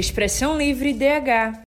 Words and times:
Expressão 0.00 0.56
Livre 0.56 0.94
DH. 0.94 1.60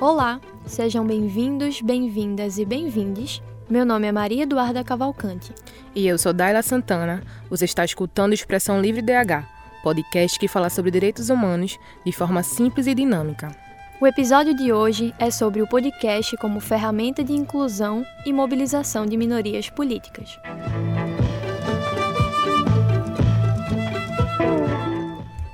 Olá, 0.00 0.40
sejam 0.66 1.06
bem-vindos, 1.06 1.80
bem-vindas 1.80 2.58
e 2.58 2.64
bem-vindes. 2.64 3.40
Meu 3.70 3.86
nome 3.86 4.08
é 4.08 4.12
Maria 4.12 4.42
Eduarda 4.42 4.82
Cavalcante. 4.82 5.54
E 5.94 6.04
eu 6.04 6.18
sou 6.18 6.32
Daila 6.32 6.62
Santana. 6.62 7.22
Você 7.48 7.64
está 7.64 7.84
escutando 7.84 8.32
Expressão 8.32 8.80
Livre 8.80 9.02
DH, 9.02 9.46
podcast 9.84 10.36
que 10.36 10.48
fala 10.48 10.68
sobre 10.68 10.90
direitos 10.90 11.30
humanos 11.30 11.78
de 12.04 12.10
forma 12.10 12.42
simples 12.42 12.88
e 12.88 12.94
dinâmica. 12.96 13.54
O 14.00 14.06
episódio 14.06 14.52
de 14.52 14.72
hoje 14.72 15.14
é 15.20 15.30
sobre 15.30 15.62
o 15.62 15.68
podcast 15.68 16.36
como 16.38 16.58
ferramenta 16.58 17.22
de 17.22 17.34
inclusão 17.34 18.04
e 18.26 18.32
mobilização 18.32 19.06
de 19.06 19.16
minorias 19.16 19.70
políticas. 19.70 20.36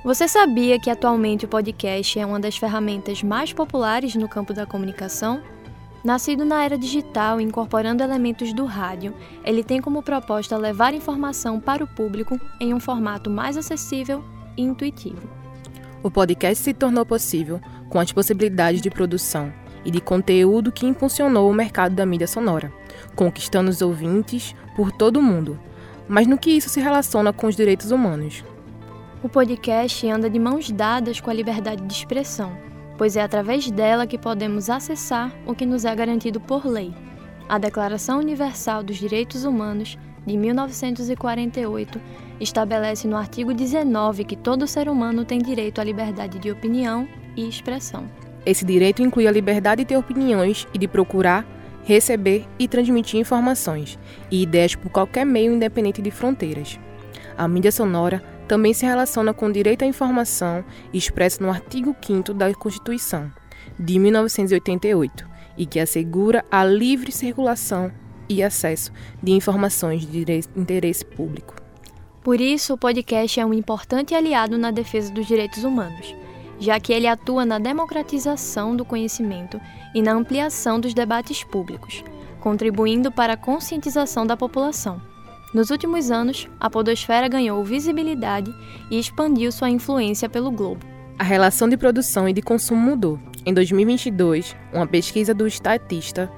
Você 0.03 0.27
sabia 0.27 0.77
que 0.77 0.89
atualmente 0.89 1.45
o 1.45 1.47
podcast 1.47 2.19
é 2.19 2.25
uma 2.25 2.37
das 2.37 2.57
ferramentas 2.57 3.23
mais 3.23 3.53
populares 3.53 4.15
no 4.15 4.27
campo 4.27 4.53
da 4.53 4.65
comunicação? 4.65 5.41
Nascido 6.03 6.43
na 6.43 6.61
era 6.61 6.77
digital 6.77 7.39
incorporando 7.39 8.03
elementos 8.03 8.51
do 8.51 8.65
rádio, 8.65 9.13
ele 9.45 9.63
tem 9.63 9.79
como 9.79 10.03
proposta 10.03 10.57
levar 10.57 10.93
informação 10.93 11.57
para 11.57 11.85
o 11.85 11.87
público 11.87 12.37
em 12.59 12.73
um 12.73 12.81
formato 12.81 13.29
mais 13.29 13.55
acessível 13.55 14.21
e 14.57 14.63
intuitivo. 14.63 15.25
O 16.03 16.11
podcast 16.11 16.61
se 16.61 16.73
tornou 16.73 17.05
possível 17.05 17.61
com 17.89 17.97
as 17.97 18.11
possibilidades 18.11 18.81
de 18.81 18.89
produção 18.89 19.53
e 19.85 19.91
de 19.91 20.01
conteúdo 20.01 20.69
que 20.69 20.85
impulsionou 20.85 21.49
o 21.49 21.53
mercado 21.53 21.95
da 21.95 22.05
mídia 22.05 22.27
sonora, 22.27 22.73
conquistando 23.15 23.69
os 23.69 23.81
ouvintes 23.81 24.53
por 24.75 24.91
todo 24.91 25.15
o 25.15 25.23
mundo. 25.23 25.57
Mas 26.09 26.27
no 26.27 26.37
que 26.37 26.51
isso 26.51 26.67
se 26.67 26.81
relaciona 26.81 27.31
com 27.31 27.47
os 27.47 27.55
direitos 27.55 27.89
humanos? 27.89 28.43
O 29.23 29.29
podcast 29.29 30.05
anda 30.09 30.29
de 30.29 30.37
mãos 30.37 30.69
dadas 30.69 31.21
com 31.21 31.29
a 31.29 31.33
liberdade 31.33 31.81
de 31.81 31.93
expressão, 31.93 32.57
pois 32.97 33.15
é 33.15 33.21
através 33.21 33.71
dela 33.71 34.05
que 34.05 34.17
podemos 34.17 34.69
acessar 34.69 35.33
o 35.47 35.55
que 35.55 35.65
nos 35.65 35.85
é 35.85 35.95
garantido 35.95 36.41
por 36.41 36.65
lei. 36.65 36.93
A 37.47 37.57
Declaração 37.57 38.19
Universal 38.19 38.83
dos 38.83 38.97
Direitos 38.97 39.45
Humanos, 39.45 39.97
de 40.27 40.35
1948, 40.35 42.01
estabelece 42.41 43.07
no 43.07 43.15
artigo 43.15 43.53
19 43.53 44.25
que 44.25 44.35
todo 44.35 44.67
ser 44.67 44.89
humano 44.89 45.23
tem 45.23 45.39
direito 45.39 45.79
à 45.79 45.85
liberdade 45.85 46.37
de 46.37 46.51
opinião 46.51 47.07
e 47.37 47.47
expressão. 47.47 48.03
Esse 48.45 48.65
direito 48.65 49.01
inclui 49.01 49.25
a 49.25 49.31
liberdade 49.31 49.83
de 49.83 49.87
ter 49.87 49.95
opiniões 49.95 50.67
e 50.73 50.77
de 50.77 50.85
procurar, 50.85 51.45
receber 51.85 52.45
e 52.59 52.67
transmitir 52.67 53.21
informações 53.21 53.97
e 54.29 54.43
ideias 54.43 54.75
por 54.75 54.91
qualquer 54.91 55.25
meio 55.25 55.53
independente 55.53 56.01
de 56.01 56.11
fronteiras. 56.11 56.77
A 57.37 57.47
mídia 57.47 57.71
sonora 57.71 58.32
também 58.47 58.73
se 58.73 58.85
relaciona 58.85 59.33
com 59.33 59.47
o 59.47 59.51
direito 59.51 59.83
à 59.83 59.87
informação 59.87 60.63
expresso 60.93 61.41
no 61.41 61.49
artigo 61.49 61.95
5 62.05 62.33
da 62.33 62.53
Constituição 62.53 63.31
de 63.79 63.97
1988 63.99 65.27
e 65.57 65.65
que 65.65 65.79
assegura 65.79 66.43
a 66.51 66.63
livre 66.63 67.11
circulação 67.11 67.91
e 68.27 68.41
acesso 68.43 68.91
de 69.21 69.31
informações 69.31 70.05
de 70.05 70.25
interesse 70.55 71.05
público. 71.05 71.55
Por 72.23 72.39
isso, 72.39 72.73
o 72.73 72.77
podcast 72.77 73.39
é 73.39 73.45
um 73.45 73.53
importante 73.53 74.15
aliado 74.15 74.57
na 74.57 74.71
defesa 74.71 75.11
dos 75.11 75.27
direitos 75.27 75.63
humanos, 75.63 76.15
já 76.57 76.79
que 76.79 76.93
ele 76.93 77.07
atua 77.07 77.45
na 77.45 77.59
democratização 77.59 78.75
do 78.75 78.85
conhecimento 78.85 79.59
e 79.93 80.01
na 80.01 80.13
ampliação 80.13 80.79
dos 80.79 80.93
debates 80.93 81.43
públicos, 81.43 82.03
contribuindo 82.39 83.11
para 83.11 83.33
a 83.33 83.37
conscientização 83.37 84.25
da 84.25 84.37
população 84.37 85.01
nos 85.53 85.69
últimos 85.69 86.09
anos, 86.09 86.49
a 86.59 86.69
podosfera 86.69 87.27
ganhou 87.27 87.63
visibilidade 87.63 88.53
e 88.89 88.97
expandiu 88.97 89.51
sua 89.51 89.69
influência 89.69 90.27
pelo 90.27 90.49
globo. 90.49 90.83
A 91.19 91.23
relação 91.23 91.69
de 91.69 91.77
produção 91.77 92.27
e 92.27 92.33
de 92.33 92.41
consumo 92.41 92.81
mudou. 92.81 93.19
Em 93.45 93.53
2022, 93.53 94.55
uma 94.73 94.87
pesquisa 94.87 95.33
do 95.33 95.47
Statista 95.47 96.31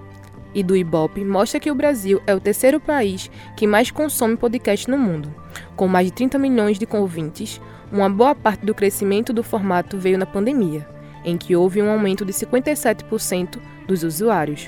e 0.53 0.61
do 0.61 0.75
Ibope 0.75 1.23
mostra 1.23 1.59
que 1.59 1.71
o 1.71 1.75
Brasil 1.75 2.21
é 2.27 2.35
o 2.35 2.41
terceiro 2.41 2.79
país 2.79 3.31
que 3.55 3.65
mais 3.65 3.89
consome 3.89 4.35
podcast 4.35 4.89
no 4.89 4.97
mundo. 4.97 5.33
Com 5.77 5.87
mais 5.87 6.07
de 6.07 6.13
30 6.13 6.37
milhões 6.37 6.77
de 6.77 6.87
ouvintes, 6.91 7.61
uma 7.91 8.09
boa 8.09 8.35
parte 8.35 8.65
do 8.65 8.75
crescimento 8.75 9.31
do 9.31 9.43
formato 9.43 9.97
veio 9.97 10.17
na 10.17 10.25
pandemia, 10.25 10.87
em 11.23 11.37
que 11.37 11.55
houve 11.55 11.81
um 11.81 11.89
aumento 11.89 12.25
de 12.25 12.33
57% 12.33 13.59
dos 13.87 14.03
usuários. 14.03 14.67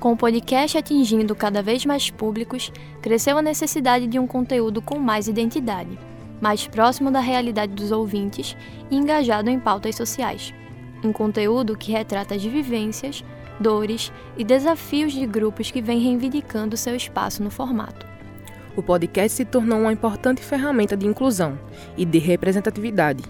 Com 0.00 0.12
o 0.12 0.16
podcast 0.16 0.78
atingindo 0.78 1.34
cada 1.34 1.60
vez 1.60 1.84
mais 1.84 2.08
públicos, 2.08 2.72
cresceu 3.02 3.36
a 3.36 3.42
necessidade 3.42 4.06
de 4.06 4.16
um 4.16 4.28
conteúdo 4.28 4.80
com 4.80 4.96
mais 4.96 5.26
identidade, 5.26 5.98
mais 6.40 6.68
próximo 6.68 7.10
da 7.10 7.18
realidade 7.18 7.72
dos 7.72 7.90
ouvintes 7.90 8.56
e 8.92 8.96
engajado 8.96 9.50
em 9.50 9.58
pautas 9.58 9.96
sociais. 9.96 10.54
Um 11.02 11.12
conteúdo 11.12 11.76
que 11.76 11.90
retrata 11.90 12.36
as 12.36 12.44
vivências, 12.44 13.24
dores 13.58 14.12
e 14.36 14.44
desafios 14.44 15.12
de 15.12 15.26
grupos 15.26 15.68
que 15.68 15.82
vêm 15.82 15.98
reivindicando 15.98 16.76
seu 16.76 16.94
espaço 16.94 17.42
no 17.42 17.50
formato. 17.50 18.06
O 18.76 18.82
podcast 18.82 19.36
se 19.36 19.44
tornou 19.44 19.80
uma 19.80 19.92
importante 19.92 20.40
ferramenta 20.40 20.96
de 20.96 21.08
inclusão 21.08 21.58
e 21.96 22.04
de 22.04 22.18
representatividade 22.18 23.24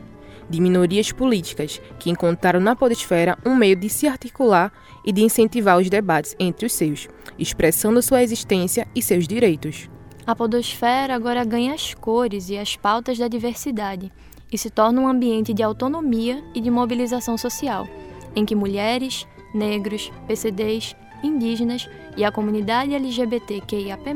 de 0.49 0.61
minorias 0.61 1.13
políticas 1.13 1.81
que 1.99 2.11
encontraram 2.11 2.61
na 2.61 2.75
podesfera 2.75 3.39
um 3.45 3.55
meio 3.55 3.77
de 3.77 3.89
se 3.89 4.07
articular 4.07 4.73
e 5.05 5.13
de 5.13 5.23
incentivar 5.23 5.79
os 5.79 5.91
debates 5.91 6.35
entre 6.39 6.67
os 6.67 6.73
seus, 6.73 7.09
expressando 7.39 8.03
sua 8.03 8.23
existência 8.23 8.87
e 8.95 9.03
seus 9.03 9.27
direitos. 9.27 9.89
A 10.27 10.35
podosfera 10.35 11.15
agora 11.15 11.45
ganha 11.45 11.73
as 11.73 11.95
cores 11.95 12.51
e 12.51 12.59
as 12.59 12.77
pautas 12.77 13.17
da 13.17 13.29
diversidade 13.29 14.13
e 14.53 14.59
se 14.59 14.71
torna 14.71 15.01
um 15.01 15.09
ambiente 15.09 15.55
de 15.55 15.63
autonomia 15.63 16.43
e 16.55 16.61
de 16.61 16.71
mobilização 16.71 17.37
social, 17.39 17.89
em 18.35 18.45
que 18.45 18.55
mulheres, 18.55 19.27
negros, 19.55 20.11
PCDs, 20.27 20.95
indígenas 21.23 21.89
e 22.17 22.25
a 22.25 22.33
comunidade 22.33 22.95
LGBTQIAP+, 22.95 24.15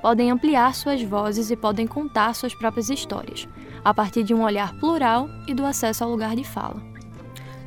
podem 0.00 0.30
ampliar 0.30 0.74
suas 0.74 1.02
vozes 1.02 1.50
e 1.50 1.56
podem 1.56 1.86
contar 1.86 2.34
suas 2.34 2.54
próprias 2.54 2.90
histórias, 2.90 3.48
a 3.84 3.92
partir 3.92 4.22
de 4.22 4.32
um 4.32 4.42
olhar 4.42 4.74
plural 4.74 5.28
e 5.46 5.54
do 5.54 5.66
acesso 5.66 6.02
ao 6.02 6.10
lugar 6.10 6.34
de 6.34 6.42
fala. 6.42 6.82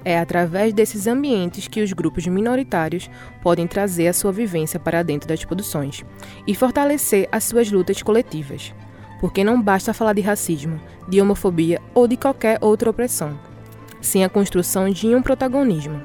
É 0.03 0.17
através 0.17 0.73
desses 0.73 1.05
ambientes 1.05 1.67
que 1.67 1.81
os 1.81 1.91
grupos 1.91 2.25
minoritários 2.27 3.09
podem 3.41 3.67
trazer 3.67 4.07
a 4.07 4.13
sua 4.13 4.31
vivência 4.31 4.79
para 4.79 5.03
dentro 5.03 5.27
das 5.27 5.43
produções 5.43 6.03
e 6.47 6.55
fortalecer 6.55 7.27
as 7.31 7.43
suas 7.43 7.69
lutas 7.69 8.01
coletivas. 8.01 8.73
Porque 9.19 9.43
não 9.43 9.61
basta 9.61 9.93
falar 9.93 10.13
de 10.13 10.21
racismo, 10.21 10.79
de 11.07 11.21
homofobia 11.21 11.81
ou 11.93 12.07
de 12.07 12.15
qualquer 12.15 12.57
outra 12.61 12.89
opressão, 12.89 13.37
sem 13.99 14.23
a 14.23 14.29
construção 14.29 14.89
de 14.89 15.13
um 15.13 15.21
protagonismo. 15.21 16.01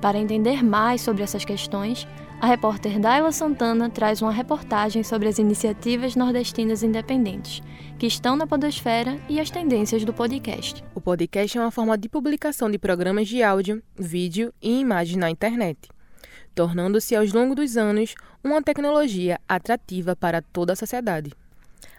Para 0.00 0.18
entender 0.18 0.62
mais 0.62 1.00
sobre 1.00 1.22
essas 1.22 1.44
questões, 1.44 2.06
a 2.44 2.46
repórter 2.46 3.00
Daila 3.00 3.32
Santana 3.32 3.88
traz 3.88 4.20
uma 4.20 4.30
reportagem 4.30 5.02
sobre 5.02 5.28
as 5.28 5.38
iniciativas 5.38 6.14
nordestinas 6.14 6.82
independentes, 6.82 7.62
que 7.98 8.06
estão 8.06 8.36
na 8.36 8.46
podosfera 8.46 9.18
e 9.30 9.40
as 9.40 9.48
tendências 9.48 10.04
do 10.04 10.12
podcast. 10.12 10.84
O 10.94 11.00
podcast 11.00 11.56
é 11.56 11.60
uma 11.62 11.70
forma 11.70 11.96
de 11.96 12.06
publicação 12.06 12.70
de 12.70 12.78
programas 12.78 13.28
de 13.28 13.42
áudio, 13.42 13.82
vídeo 13.98 14.52
e 14.60 14.78
imagem 14.78 15.16
na 15.16 15.30
internet, 15.30 15.88
tornando-se 16.54 17.16
ao 17.16 17.24
longo 17.24 17.54
dos 17.54 17.78
anos 17.78 18.14
uma 18.44 18.62
tecnologia 18.62 19.40
atrativa 19.48 20.14
para 20.14 20.42
toda 20.42 20.74
a 20.74 20.76
sociedade. 20.76 21.32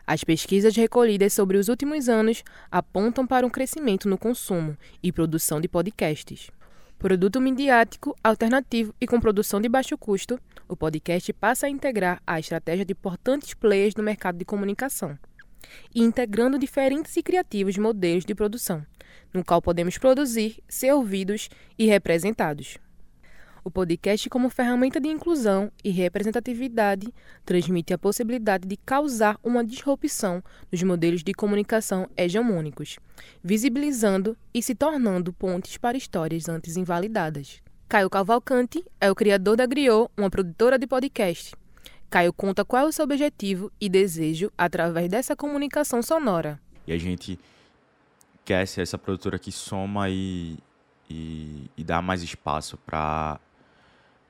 As 0.06 0.24
pesquisas 0.24 0.76
recolhidas 0.76 1.34
sobre 1.34 1.58
os 1.58 1.70
últimos 1.70 2.08
anos 2.08 2.44
apontam 2.72 3.26
para 3.26 3.48
um 3.48 3.50
crescimento 3.50 4.08
no 4.08 4.16
consumo 4.16 4.78
e 5.02 5.12
produção 5.12 5.60
de 5.60 5.68
podcasts. 5.68 6.52
Produto 7.06 7.40
midiático, 7.40 8.16
alternativo 8.24 8.92
e 9.00 9.06
com 9.06 9.20
produção 9.20 9.62
de 9.62 9.70
baixo 9.70 9.96
custo, 9.96 10.40
o 10.68 10.76
podcast 10.76 11.32
passa 11.34 11.68
a 11.68 11.70
integrar 11.70 12.20
a 12.26 12.40
estratégia 12.40 12.84
de 12.84 12.94
importantes 12.94 13.54
players 13.54 13.94
no 13.94 14.02
mercado 14.02 14.40
de 14.40 14.44
comunicação 14.44 15.16
integrando 15.94 16.58
diferentes 16.58 17.16
e 17.16 17.22
criativos 17.22 17.78
modelos 17.78 18.26
de 18.26 18.34
produção, 18.34 18.84
no 19.32 19.46
qual 19.46 19.62
podemos 19.62 20.00
produzir, 20.00 20.64
ser 20.68 20.94
ouvidos 20.94 21.48
e 21.78 21.86
representados. 21.86 22.80
O 23.66 23.72
podcast, 23.72 24.30
como 24.30 24.48
ferramenta 24.48 25.02
de 25.02 25.10
inclusão 25.10 25.72
e 25.84 25.90
representatividade, 25.90 27.12
transmite 27.44 27.96
a 27.96 27.98
possibilidade 27.98 28.68
de 28.68 28.78
causar 28.78 29.40
uma 29.44 29.66
disrupção 29.66 30.44
nos 30.72 30.84
modelos 30.84 31.24
de 31.24 31.34
comunicação 31.34 32.08
hegemônicos, 32.16 33.00
visibilizando 33.44 34.38
e 34.54 34.62
se 34.62 34.76
tornando 34.76 35.34
pontes 35.34 35.78
para 35.78 35.98
histórias 35.98 36.48
antes 36.48 36.78
invalidadas. 36.78 37.60
Caio 37.90 38.08
Cavalcante 38.08 38.86
é 39.02 39.10
o 39.10 39.16
criador 39.16 39.58
da 39.58 39.66
Griot, 39.66 40.12
uma 40.16 40.30
produtora 40.30 40.78
de 40.78 40.86
podcast. 40.86 41.56
Caio 42.08 42.32
conta 42.32 42.64
qual 42.64 42.86
é 42.86 42.88
o 42.88 42.92
seu 42.92 43.04
objetivo 43.04 43.72
e 43.82 43.90
desejo 43.90 44.52
através 44.56 45.10
dessa 45.10 45.36
comunicação 45.36 46.04
sonora. 46.04 46.60
E 46.86 46.94
a 46.94 47.00
gente 47.00 47.40
quer 48.46 48.68
ser 48.68 48.84
essa 48.84 49.00
produtora 49.00 49.40
que 49.40 49.52
soma 49.52 50.08
e, 50.08 50.56
e, 51.10 51.68
e 51.76 51.84
dá 51.84 52.00
mais 52.00 52.22
espaço 52.22 52.78
para 52.86 53.40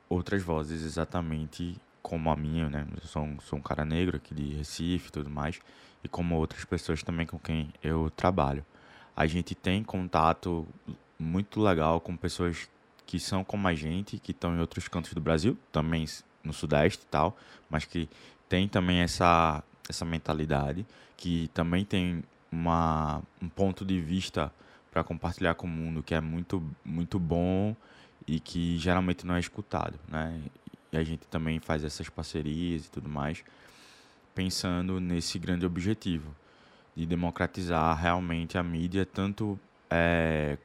outras 0.09 0.41
vozes 0.43 0.83
exatamente 0.83 1.75
como 2.01 2.29
a 2.29 2.35
minha, 2.35 2.69
né? 2.69 2.87
Eu 2.95 3.07
sou 3.07 3.23
um, 3.23 3.39
sou 3.39 3.57
um 3.57 3.61
cara 3.61 3.83
negro 3.83 4.17
aqui 4.17 4.33
de 4.33 4.55
Recife 4.55 5.09
e 5.09 5.11
tudo 5.11 5.29
mais, 5.29 5.59
e 6.03 6.07
como 6.07 6.35
outras 6.35 6.63
pessoas 6.63 7.01
também 7.01 7.25
com 7.25 7.39
quem 7.39 7.73
eu 7.83 8.11
trabalho. 8.15 8.63
A 9.15 9.25
gente 9.25 9.55
tem 9.55 9.83
contato 9.83 10.67
muito 11.17 11.61
legal 11.61 11.99
com 11.99 12.15
pessoas 12.15 12.69
que 13.05 13.19
são 13.19 13.43
como 13.43 13.67
a 13.67 13.73
gente, 13.73 14.19
que 14.19 14.31
estão 14.31 14.55
em 14.55 14.59
outros 14.59 14.87
cantos 14.87 15.13
do 15.13 15.21
Brasil, 15.21 15.57
também 15.71 16.05
no 16.43 16.53
Sudeste 16.53 17.03
e 17.03 17.07
tal, 17.07 17.35
mas 17.69 17.85
que 17.85 18.09
tem 18.47 18.67
também 18.67 18.99
essa, 18.99 19.63
essa 19.89 20.05
mentalidade, 20.05 20.85
que 21.17 21.49
também 21.53 21.83
tem 21.85 22.23
uma, 22.51 23.21
um 23.41 23.49
ponto 23.49 23.83
de 23.83 23.99
vista 23.99 24.51
para 24.91 25.03
compartilhar 25.03 25.55
com 25.55 25.67
o 25.67 25.69
mundo 25.69 26.03
que 26.03 26.13
é 26.13 26.21
muito, 26.21 26.63
muito 26.83 27.19
bom 27.19 27.75
e 28.27 28.39
que 28.39 28.77
geralmente 28.77 29.25
não 29.25 29.35
é 29.35 29.39
escutado, 29.39 29.99
né? 30.07 30.41
E 30.91 30.97
a 30.97 31.03
gente 31.03 31.25
também 31.27 31.59
faz 31.59 31.83
essas 31.83 32.09
parcerias 32.09 32.85
e 32.85 32.91
tudo 32.91 33.09
mais, 33.09 33.43
pensando 34.33 34.99
nesse 34.99 35.37
grande 35.37 35.65
objetivo 35.65 36.33
de 36.95 37.05
democratizar 37.05 37.99
realmente 37.99 38.57
a 38.57 38.63
mídia, 38.63 39.05
tanto 39.05 39.59
é, 39.89 40.57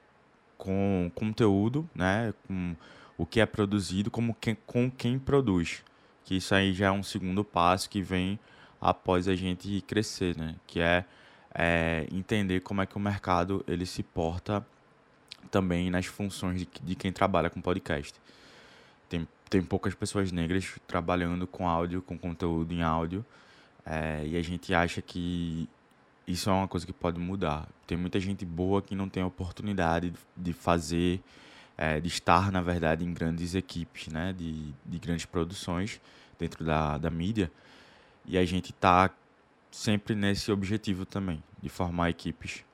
com 0.57 1.11
conteúdo, 1.15 1.89
né, 1.95 2.33
com 2.47 2.77
o 3.19 3.27
que 3.27 3.41
é 3.41 3.47
produzido, 3.47 4.11
como 4.11 4.35
quem, 4.35 4.57
com 4.67 4.91
quem 4.91 5.19
produz. 5.19 5.83
Que 6.25 6.37
isso 6.37 6.55
aí 6.55 6.73
já 6.73 6.87
é 6.87 6.91
um 6.91 7.03
segundo 7.03 7.45
passo 7.45 7.91
que 7.91 8.01
vem 8.01 8.39
após 8.81 9.27
a 9.27 9.35
gente 9.35 9.81
crescer, 9.83 10.37
né? 10.37 10.55
Que 10.67 10.81
é, 10.81 11.05
é 11.55 12.07
entender 12.13 12.61
como 12.61 12.81
é 12.81 12.87
que 12.87 12.97
o 12.97 13.01
mercado 13.01 13.65
ele 13.67 13.85
se 13.85 14.03
porta 14.03 14.65
também 15.51 15.91
nas 15.91 16.07
funções 16.07 16.61
de, 16.61 16.69
de 16.83 16.95
quem 16.95 17.13
trabalha 17.13 17.51
com 17.51 17.61
podcast. 17.61 18.15
Tem, 19.09 19.27
tem 19.49 19.63
poucas 19.63 19.95
pessoas 19.95 20.31
negras 20.31 20.77
trabalhando 20.87 21.47
com 21.47 21.69
áudio, 21.69 22.03
com 22.03 22.17
conteúdo 22.17 22.73
em 22.73 22.83
áudio, 22.83 23.25
é, 23.85 24.25
e 24.27 24.37
a 24.37 24.43
gente 24.43 24.73
acha 24.75 25.03
que 25.03 25.69
isso 26.27 26.49
é 26.49 26.53
uma 26.53 26.69
coisa 26.69 26.87
que 26.87 26.93
pode 26.93 27.19
mudar. 27.19 27.69
Tem 27.87 27.99
muita 27.99 28.21
gente 28.21 28.45
boa 28.45 28.81
que 28.81 28.95
não 28.95 29.09
tem 29.09 29.23
a 29.23 29.27
oportunidade 29.27 30.13
de 30.37 30.53
fazer, 30.53 31.21
é, 31.77 32.01
de 32.01 32.09
estar, 32.09 32.53
na 32.53 32.61
verdade, 32.61 33.05
em 33.05 33.13
grandes 33.13 33.55
equipes, 33.55 34.09
né? 34.09 34.33
de, 34.33 34.73
de 34.85 34.99
grandes 34.99 35.25
produções 35.25 36.01
dentro 36.39 36.65
da, 36.65 36.97
da 36.97 37.11
mídia, 37.11 37.51
e 38.25 38.39
a 38.39 38.45
gente 38.45 38.71
está 38.71 39.11
sempre 39.71 40.15
nesse 40.15 40.51
objetivo 40.51 41.05
também, 41.05 41.43
de 41.63 41.69
formar 41.69 42.11
equipes 42.11 42.65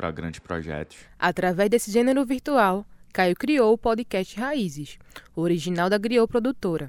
para 0.00 0.10
grandes 0.10 0.40
projetos. 0.40 0.96
Através 1.18 1.68
desse 1.68 1.90
gênero 1.90 2.24
virtual, 2.24 2.86
Caio 3.12 3.36
criou 3.36 3.74
o 3.74 3.78
podcast 3.78 4.34
Raízes, 4.40 4.98
original 5.36 5.90
da 5.90 5.98
Griot 5.98 6.26
Produtora, 6.26 6.88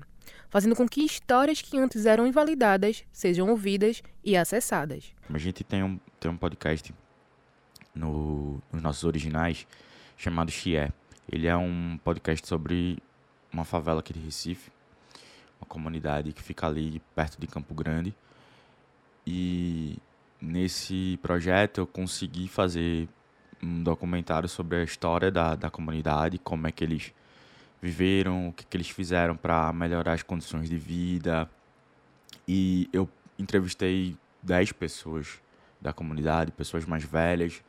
fazendo 0.50 0.78
com 0.78 0.88
que 0.88 1.04
histórias 1.04 1.62
que 1.62 1.78
antes 1.78 2.06
eram 2.06 2.25
invalidadas 2.25 3.04
sejam 3.12 3.50
ouvidas 3.50 4.02
e 4.24 4.38
acessadas. 4.38 5.13
A 5.30 5.38
gente 5.38 5.62
tem 5.62 5.84
um, 5.84 6.00
tem 6.22 6.31
um 6.31 6.38
podcast 6.38 6.96
no, 7.94 8.62
nos 8.72 8.81
nossos 8.81 9.04
originais 9.04 9.68
chamado 10.16 10.50
Chié. 10.50 10.94
Ele 11.30 11.48
é 11.48 11.58
um 11.58 12.00
podcast 12.02 12.48
sobre 12.48 12.98
uma 13.52 13.66
favela 13.66 14.00
aqui 14.00 14.13
de 14.13 14.22
Recife, 14.22 14.72
uma 15.60 15.68
comunidade 15.68 16.31
que 16.31 16.42
fica 16.42 16.66
ali 16.66 17.02
perto 17.13 17.42
de 17.42 17.46
Campo 17.46 17.74
Grande. 17.74 18.16
E 19.28 19.98
nesse 20.42 21.20
projeto 21.22 21.80
eu 21.80 21.88
consegui 21.88 22.48
fazer 22.48 23.08
um 23.62 23.84
documentário 23.84 24.50
sobre 24.50 24.78
a 24.78 24.84
história 24.84 25.30
da, 25.30 25.56
da 25.56 25.70
comunidade, 25.70 26.40
como 26.40 26.68
é 26.68 26.72
que 26.72 26.84
eles 26.84 27.14
viveram, 27.82 28.50
o 28.50 28.54
que, 28.54 28.66
que 28.66 28.76
eles 28.76 28.90
fizeram 28.90 29.36
para 29.36 29.72
melhorar 29.72 30.14
as 30.14 30.24
condições 30.24 30.70
de 30.70 30.78
vida. 30.78 31.50
E 32.48 32.90
eu 32.92 33.08
entrevistei 33.38 34.18
10 34.42 34.72
pessoas 34.74 35.40
da 35.80 35.94
comunidade, 35.94 36.52
pessoas 36.52 36.86
mais 36.86 37.04
velhas, 37.04 37.64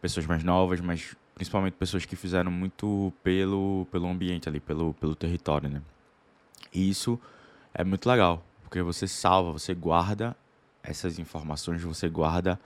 pessoas 0.00 0.26
mais 0.26 0.42
novas, 0.42 0.80
mas 0.80 1.16
principalmente 1.34 1.74
pessoas 1.74 2.04
que 2.04 2.16
fizeram 2.16 2.50
muito 2.50 3.12
pelo, 3.22 3.86
pelo 3.90 4.06
ambiente 4.06 4.48
ali, 4.48 4.58
pelo, 4.58 4.94
pelo 4.94 5.14
território, 5.14 5.68
né? 5.68 5.82
E 6.72 6.88
isso 6.88 7.20
é 7.74 7.84
muito 7.84 8.08
legal, 8.08 8.44
porque 8.62 8.82
você 8.82 9.06
salva, 9.06 9.52
você 9.52 9.74
guarda 9.74 10.36
essas 10.86 11.18
informações, 11.18 11.82
você 11.82 12.08
guarda 12.08 12.58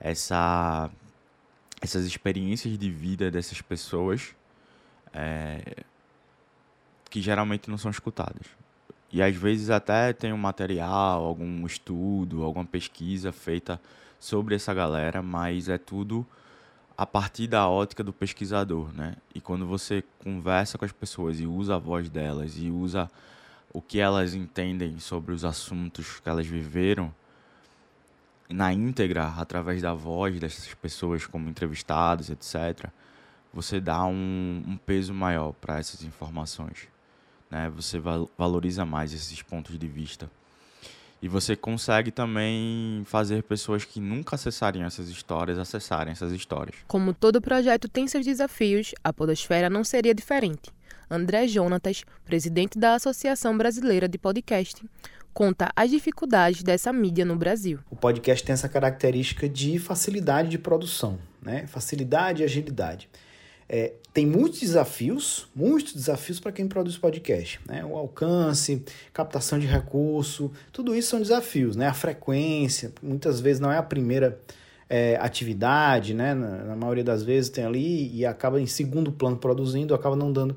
essa, 0.00 0.90
essas 1.80 2.04
experiências 2.04 2.78
de 2.78 2.90
vida 2.90 3.30
dessas 3.30 3.62
pessoas 3.62 4.34
é, 5.12 5.84
que 7.08 7.20
geralmente 7.20 7.70
não 7.70 7.78
são 7.78 7.90
escutadas. 7.90 8.46
E 9.12 9.22
às 9.22 9.36
vezes 9.36 9.70
até 9.70 10.12
tem 10.12 10.32
um 10.32 10.38
material, 10.38 11.24
algum 11.24 11.66
estudo, 11.66 12.42
alguma 12.42 12.64
pesquisa 12.64 13.30
feita 13.30 13.80
sobre 14.18 14.54
essa 14.54 14.72
galera, 14.72 15.20
mas 15.22 15.68
é 15.68 15.76
tudo 15.76 16.26
a 16.96 17.04
partir 17.04 17.46
da 17.46 17.68
ótica 17.68 18.02
do 18.02 18.12
pesquisador, 18.12 18.92
né? 18.94 19.16
E 19.34 19.40
quando 19.40 19.66
você 19.66 20.02
conversa 20.22 20.78
com 20.78 20.84
as 20.84 20.92
pessoas 20.92 21.40
e 21.40 21.46
usa 21.46 21.74
a 21.74 21.78
voz 21.78 22.08
delas 22.08 22.56
e 22.56 22.70
usa 22.70 23.10
o 23.72 23.82
que 23.82 23.98
elas 23.98 24.34
entendem 24.34 24.98
sobre 24.98 25.32
os 25.32 25.44
assuntos 25.44 26.20
que 26.20 26.28
elas 26.28 26.46
viveram, 26.46 27.12
na 28.52 28.72
íntegra, 28.72 29.26
através 29.36 29.82
da 29.82 29.94
voz 29.94 30.38
dessas 30.38 30.72
pessoas 30.74 31.26
como 31.26 31.48
entrevistados, 31.48 32.30
etc., 32.30 32.90
você 33.52 33.80
dá 33.80 34.04
um, 34.04 34.62
um 34.66 34.76
peso 34.76 35.12
maior 35.12 35.52
para 35.52 35.78
essas 35.78 36.02
informações. 36.02 36.88
Né? 37.50 37.70
Você 37.76 37.98
val 37.98 38.30
valoriza 38.36 38.84
mais 38.84 39.12
esses 39.12 39.42
pontos 39.42 39.78
de 39.78 39.86
vista. 39.86 40.30
E 41.20 41.28
você 41.28 41.54
consegue 41.54 42.10
também 42.10 43.02
fazer 43.04 43.44
pessoas 43.44 43.84
que 43.84 44.00
nunca 44.00 44.34
acessariam 44.34 44.84
essas 44.84 45.08
histórias 45.08 45.56
acessarem 45.56 46.10
essas 46.10 46.32
histórias. 46.32 46.76
Como 46.88 47.14
todo 47.14 47.40
projeto 47.40 47.88
tem 47.88 48.08
seus 48.08 48.24
desafios, 48.24 48.92
a 49.04 49.12
Podosfera 49.12 49.70
não 49.70 49.84
seria 49.84 50.12
diferente. 50.12 50.72
André 51.10 51.46
Jonatas, 51.46 52.04
presidente 52.24 52.78
da 52.78 52.94
Associação 52.94 53.56
Brasileira 53.56 54.08
de 54.08 54.18
Podcast, 54.18 54.84
conta 55.32 55.70
as 55.74 55.90
dificuldades 55.90 56.62
dessa 56.62 56.92
mídia 56.92 57.24
no 57.24 57.36
Brasil. 57.36 57.78
O 57.90 57.96
podcast 57.96 58.44
tem 58.44 58.52
essa 58.52 58.68
característica 58.68 59.48
de 59.48 59.78
facilidade 59.78 60.48
de 60.48 60.58
produção, 60.58 61.18
né? 61.40 61.66
facilidade 61.66 62.42
e 62.42 62.44
agilidade. 62.44 63.08
É, 63.68 63.92
tem 64.12 64.26
muitos 64.26 64.60
desafios, 64.60 65.48
muitos 65.54 65.94
desafios 65.94 66.38
para 66.38 66.52
quem 66.52 66.68
produz 66.68 66.98
podcast. 66.98 67.58
Né? 67.66 67.82
O 67.84 67.96
alcance, 67.96 68.84
captação 69.12 69.58
de 69.58 69.66
recurso, 69.66 70.52
tudo 70.70 70.94
isso 70.94 71.08
são 71.08 71.20
desafios. 71.20 71.74
Né? 71.74 71.86
A 71.86 71.94
frequência, 71.94 72.92
muitas 73.02 73.40
vezes 73.40 73.60
não 73.60 73.72
é 73.72 73.78
a 73.78 73.82
primeira 73.82 74.38
é, 74.92 75.16
atividade, 75.16 76.12
né? 76.12 76.34
Na, 76.34 76.64
na, 76.64 76.76
maioria 76.76 77.02
das 77.02 77.22
vezes 77.22 77.48
tem 77.48 77.64
ali 77.64 78.14
e 78.14 78.26
acaba 78.26 78.60
em 78.60 78.66
segundo 78.66 79.10
plano 79.10 79.38
produzindo, 79.38 79.94
acaba 79.94 80.14
não 80.14 80.30
dando 80.30 80.54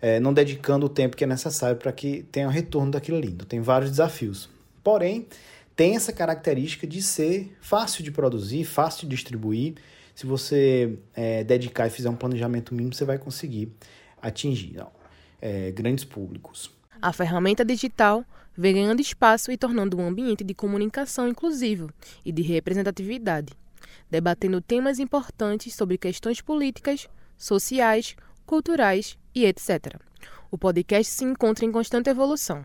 é, 0.00 0.20
não 0.20 0.32
dedicando 0.32 0.86
o 0.86 0.88
tempo 0.88 1.16
que 1.16 1.24
é 1.24 1.26
necessário 1.26 1.76
para 1.76 1.92
que 1.92 2.24
tenha 2.30 2.46
o 2.46 2.50
retorno 2.50 2.90
daquilo 2.90 3.16
ali. 3.16 3.28
Então, 3.28 3.46
tem 3.46 3.60
vários 3.60 3.90
desafios. 3.90 4.48
Porém, 4.82 5.26
tem 5.74 5.96
essa 5.96 6.12
característica 6.12 6.86
de 6.86 7.02
ser 7.02 7.54
fácil 7.60 8.02
de 8.02 8.10
produzir, 8.10 8.64
fácil 8.64 9.08
de 9.08 9.14
distribuir. 9.14 9.74
Se 10.14 10.26
você 10.26 10.98
é, 11.14 11.44
dedicar 11.44 11.86
e 11.86 11.90
fizer 11.90 12.08
um 12.08 12.16
planejamento 12.16 12.74
mínimo, 12.74 12.94
você 12.94 13.04
vai 13.04 13.18
conseguir 13.18 13.70
atingir 14.20 14.82
é, 15.40 15.70
grandes 15.72 16.04
públicos. 16.04 16.70
A 17.00 17.12
ferramenta 17.12 17.64
digital 17.64 18.24
vem 18.56 18.74
ganhando 18.74 19.00
espaço 19.00 19.52
e 19.52 19.56
tornando 19.56 19.98
um 19.98 20.08
ambiente 20.08 20.42
de 20.42 20.54
comunicação 20.54 21.28
inclusivo 21.28 21.90
e 22.24 22.32
de 22.32 22.40
representatividade, 22.40 23.52
debatendo 24.10 24.62
temas 24.62 24.98
importantes 24.98 25.74
sobre 25.74 25.98
questões 25.98 26.40
políticas, 26.40 27.06
sociais, 27.36 28.16
culturais 28.46 29.18
e 29.36 29.44
etc. 29.44 30.00
O 30.50 30.56
podcast 30.56 31.12
se 31.12 31.22
encontra 31.22 31.66
em 31.66 31.70
constante 31.70 32.08
evolução. 32.08 32.64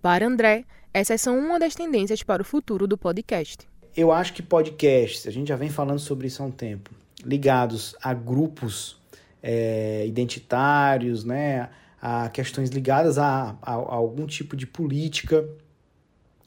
Para 0.00 0.26
André, 0.26 0.64
essas 0.94 1.20
são 1.20 1.38
uma 1.38 1.58
das 1.58 1.74
tendências 1.74 2.22
para 2.22 2.40
o 2.40 2.44
futuro 2.44 2.88
do 2.88 2.96
podcast. 2.96 3.68
Eu 3.94 4.10
acho 4.10 4.32
que 4.32 4.42
podcasts, 4.42 5.26
a 5.26 5.30
gente 5.30 5.48
já 5.48 5.56
vem 5.56 5.68
falando 5.68 5.98
sobre 5.98 6.26
isso 6.26 6.42
há 6.42 6.46
um 6.46 6.50
tempo, 6.50 6.90
ligados 7.22 7.94
a 8.02 8.14
grupos 8.14 8.96
é, 9.42 10.06
identitários, 10.06 11.22
né, 11.22 11.68
a 12.00 12.30
questões 12.30 12.70
ligadas 12.70 13.18
a, 13.18 13.58
a, 13.60 13.72
a, 13.74 13.74
algum 13.74 14.26
tipo 14.26 14.56
de 14.56 14.66
política, 14.66 15.46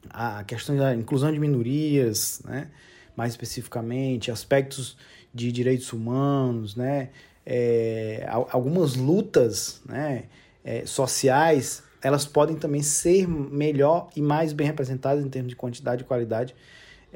a 0.09 0.43
questões 0.45 0.79
da 0.79 0.95
inclusão 0.95 1.31
de 1.31 1.39
minorias, 1.39 2.41
né, 2.43 2.71
mais 3.15 3.33
especificamente, 3.33 4.31
aspectos 4.31 4.97
de 5.31 5.51
direitos 5.51 5.93
humanos, 5.93 6.75
né, 6.75 7.09
é, 7.45 8.25
algumas 8.27 8.95
lutas 8.95 9.81
né, 9.85 10.23
é, 10.63 10.85
sociais, 10.85 11.83
elas 12.01 12.25
podem 12.25 12.55
também 12.55 12.81
ser 12.81 13.27
melhor 13.27 14.09
e 14.15 14.21
mais 14.21 14.53
bem 14.53 14.67
representadas 14.67 15.23
em 15.25 15.29
termos 15.29 15.49
de 15.49 15.55
quantidade 15.55 16.03
e 16.03 16.05
qualidade 16.05 16.55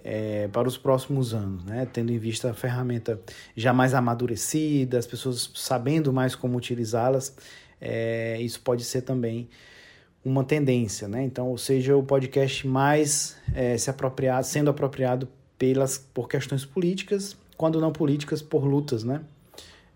é, 0.04 0.48
para 0.48 0.68
os 0.68 0.78
próximos 0.78 1.34
anos, 1.34 1.64
né? 1.66 1.88
tendo 1.92 2.12
em 2.12 2.18
vista 2.18 2.52
a 2.52 2.54
ferramenta 2.54 3.20
já 3.56 3.74
mais 3.74 3.94
amadurecida, 3.94 4.98
as 4.98 5.08
pessoas 5.08 5.52
sabendo 5.56 6.14
mais 6.14 6.36
como 6.36 6.58
utilizá-las, 6.58 7.36
é, 7.80 8.40
isso 8.42 8.62
pode 8.62 8.84
ser 8.84 9.02
também 9.02 9.50
uma 10.24 10.44
tendência, 10.44 11.08
né? 11.08 11.24
Então, 11.24 11.48
ou 11.48 11.58
seja, 11.58 11.96
o 11.96 12.04
podcast 12.04 12.68
mais 12.68 13.38
é, 13.54 13.78
se 13.78 13.90
apropriado, 13.90 14.46
sendo 14.46 14.70
apropriado 14.70 15.28
pelas 15.58 15.98
por 15.98 16.28
questões 16.28 16.66
políticas, 16.66 17.38
quando 17.56 17.80
não 17.80 17.92
políticas, 17.92 18.42
por 18.42 18.66
lutas, 18.66 19.04
né? 19.04 19.22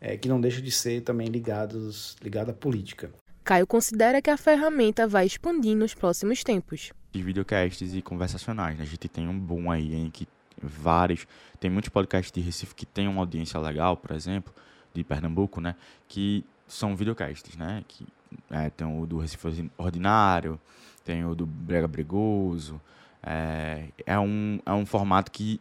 É, 0.02 0.18
que 0.18 0.28
não 0.28 0.42
deixa 0.42 0.62
de 0.62 0.72
ser 0.72 1.02
também 1.02 1.28
ligados 1.28 2.18
ligado 2.24 2.50
à 2.50 2.54
política. 2.54 3.12
Caio 3.44 3.68
considera 3.68 4.22
que 4.22 4.30
a 4.30 4.38
ferramenta 4.38 5.08
vai 5.08 5.26
expandir 5.26 5.76
nos 5.78 5.94
próximos 5.94 6.44
tempos. 6.44 6.92
De 7.12 7.22
videocasts 7.22 7.94
e 7.94 8.02
conversacionais, 8.02 8.78
né? 8.78 8.84
a 8.84 8.88
gente 8.88 9.08
tem 9.08 9.28
um 9.28 9.38
boom 9.38 9.70
aí 9.70 9.94
em 9.94 10.10
que 10.10 10.28
vários, 10.62 11.28
tem 11.60 11.70
muitos 11.70 11.90
podcasts 11.90 12.32
de 12.32 12.42
Recife 12.42 12.74
que 12.76 12.86
tem 12.86 13.08
uma 13.08 13.22
audiência 13.22 13.60
legal, 13.60 13.96
por 13.96 14.12
exemplo, 14.16 14.54
de 14.94 15.04
Pernambuco, 15.04 15.62
né? 15.62 15.76
Que 16.08 16.44
são 16.68 16.96
videocasts, 16.96 17.56
né? 17.56 17.84
Que 17.88 18.06
é, 18.50 18.70
tem 18.70 18.88
o 18.88 19.06
do 19.06 19.18
Recife 19.20 19.70
Ordinário, 19.78 20.60
tem 21.04 21.26
o 21.26 21.36
do 21.36 21.46
Brega 21.46 21.88
Bregoso. 21.88 22.80
É, 23.24 23.86
é, 24.06 24.20
um, 24.20 24.60
é 24.66 24.74
um 24.74 24.86
formato 24.86 25.32
que 25.32 25.60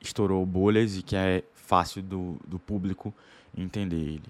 estourou 0.00 0.44
bolhas 0.44 0.96
e 0.96 1.02
que 1.02 1.16
é 1.16 1.42
fácil 1.54 2.02
do, 2.02 2.38
do 2.46 2.58
público 2.58 3.14
entender 3.56 3.96
ele. 3.96 4.22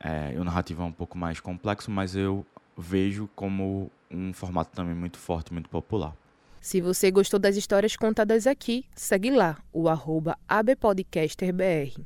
É, 0.00 0.34
o 0.38 0.44
narrativo 0.44 0.82
é 0.82 0.84
um 0.84 0.92
pouco 0.92 1.18
mais 1.18 1.40
complexo, 1.40 1.90
mas 1.90 2.14
eu 2.14 2.46
vejo 2.76 3.28
como 3.34 3.90
um 4.10 4.32
formato 4.32 4.70
também 4.74 4.94
muito 4.94 5.18
forte, 5.18 5.52
muito 5.52 5.68
popular. 5.68 6.14
Se 6.60 6.80
você 6.80 7.10
gostou 7.10 7.38
das 7.38 7.56
histórias 7.56 7.96
contadas 7.96 8.46
aqui, 8.46 8.84
segue 8.94 9.30
lá 9.30 9.58
o 9.72 9.88
arroba 9.88 10.36
abpodcasterbr 10.48 12.00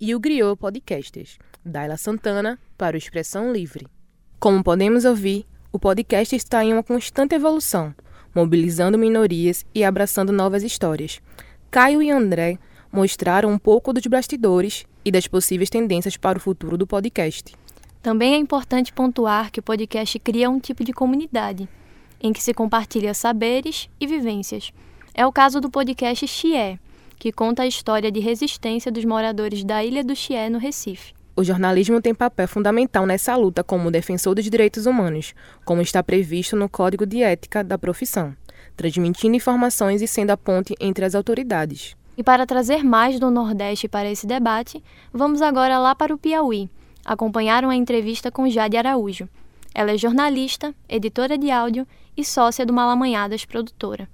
e 0.00 0.14
o 0.14 0.20
Griot 0.20 0.56
Podcasters, 0.58 1.38
Daila 1.64 1.96
Santana 1.96 2.58
para 2.78 2.94
o 2.94 2.98
Expressão 2.98 3.52
Livre. 3.52 3.86
Como 4.38 4.62
podemos 4.62 5.04
ouvir, 5.04 5.46
o 5.72 5.78
podcast 5.78 6.34
está 6.34 6.64
em 6.64 6.72
uma 6.72 6.82
constante 6.82 7.34
evolução, 7.34 7.94
mobilizando 8.34 8.98
minorias 8.98 9.66
e 9.74 9.84
abraçando 9.84 10.32
novas 10.32 10.62
histórias. 10.62 11.20
Caio 11.70 12.00
e 12.00 12.10
André 12.10 12.58
mostraram 12.92 13.50
um 13.50 13.58
pouco 13.58 13.92
dos 13.92 14.06
bastidores 14.06 14.86
e 15.06 15.10
das 15.12 15.28
possíveis 15.28 15.70
tendências 15.70 16.16
para 16.16 16.36
o 16.36 16.40
futuro 16.40 16.76
do 16.76 16.84
podcast. 16.84 17.54
Também 18.02 18.34
é 18.34 18.36
importante 18.36 18.92
pontuar 18.92 19.52
que 19.52 19.60
o 19.60 19.62
podcast 19.62 20.18
cria 20.18 20.50
um 20.50 20.58
tipo 20.58 20.82
de 20.82 20.92
comunidade, 20.92 21.68
em 22.20 22.32
que 22.32 22.42
se 22.42 22.52
compartilha 22.52 23.14
saberes 23.14 23.88
e 24.00 24.06
vivências. 24.06 24.72
É 25.14 25.24
o 25.24 25.30
caso 25.30 25.60
do 25.60 25.70
podcast 25.70 26.26
Chié, 26.26 26.80
que 27.20 27.30
conta 27.30 27.62
a 27.62 27.66
história 27.68 28.10
de 28.10 28.18
resistência 28.18 28.90
dos 28.90 29.04
moradores 29.04 29.62
da 29.62 29.84
Ilha 29.84 30.02
do 30.02 30.16
Chié, 30.16 30.50
no 30.50 30.58
Recife. 30.58 31.14
O 31.36 31.44
jornalismo 31.44 32.02
tem 32.02 32.14
papel 32.14 32.48
fundamental 32.48 33.06
nessa 33.06 33.36
luta 33.36 33.62
como 33.62 33.90
defensor 33.90 34.34
dos 34.34 34.50
direitos 34.50 34.86
humanos, 34.86 35.34
como 35.64 35.82
está 35.82 36.02
previsto 36.02 36.56
no 36.56 36.68
Código 36.68 37.06
de 37.06 37.22
Ética 37.22 37.62
da 37.62 37.78
profissão, 37.78 38.34
transmitindo 38.76 39.36
informações 39.36 40.02
e 40.02 40.08
sendo 40.08 40.30
a 40.30 40.36
ponte 40.36 40.74
entre 40.80 41.04
as 41.04 41.14
autoridades. 41.14 41.94
E 42.16 42.22
para 42.22 42.46
trazer 42.46 42.82
mais 42.82 43.20
do 43.20 43.30
Nordeste 43.30 43.88
para 43.88 44.10
esse 44.10 44.26
debate, 44.26 44.82
vamos 45.12 45.42
agora 45.42 45.78
lá 45.78 45.94
para 45.94 46.14
o 46.14 46.18
Piauí, 46.18 46.70
acompanhar 47.04 47.62
uma 47.62 47.76
entrevista 47.76 48.30
com 48.30 48.48
Jade 48.48 48.76
Araújo. 48.76 49.28
Ela 49.74 49.92
é 49.92 49.98
jornalista, 49.98 50.74
editora 50.88 51.36
de 51.36 51.50
áudio 51.50 51.86
e 52.16 52.24
sócia 52.24 52.64
do 52.64 52.72
Malamanhadas 52.72 53.44
Produtora. 53.44 54.08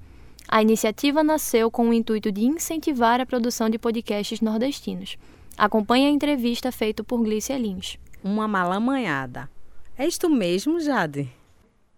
A 0.49 0.61
iniciativa 0.61 1.23
nasceu 1.23 1.71
com 1.71 1.89
o 1.89 1.93
intuito 1.95 2.33
de 2.33 2.45
incentivar 2.45 3.21
a 3.21 3.27
produção 3.27 3.71
de 3.71 3.79
podcasts 3.79 4.41
nordestinos. 4.41 5.17
Acompanhe 5.57 6.07
a 6.07 6.11
entrevista 6.11 6.73
feita 6.73 7.05
por 7.05 7.23
Glícia 7.23 7.57
Lins. 7.57 7.99
Uma 8.25 8.49
malamanhada. 8.49 9.49
É 9.97 10.07
isto 10.07 10.29
mesmo, 10.29 10.81
Jade? 10.81 11.31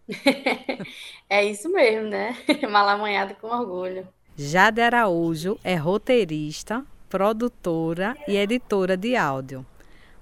é 1.29 1.45
isso 1.45 1.69
mesmo, 1.71 2.09
né? 2.09 2.37
Malamanhada 2.71 3.35
com 3.35 3.49
orgulho. 3.49 4.07
Jade 4.37 4.81
Araújo 4.81 5.61
é 5.63 5.77
roteirista, 5.77 6.85
produtora 7.09 8.17
e 8.27 8.37
editora 8.37 8.97
de 8.97 9.15
áudio. 9.15 9.65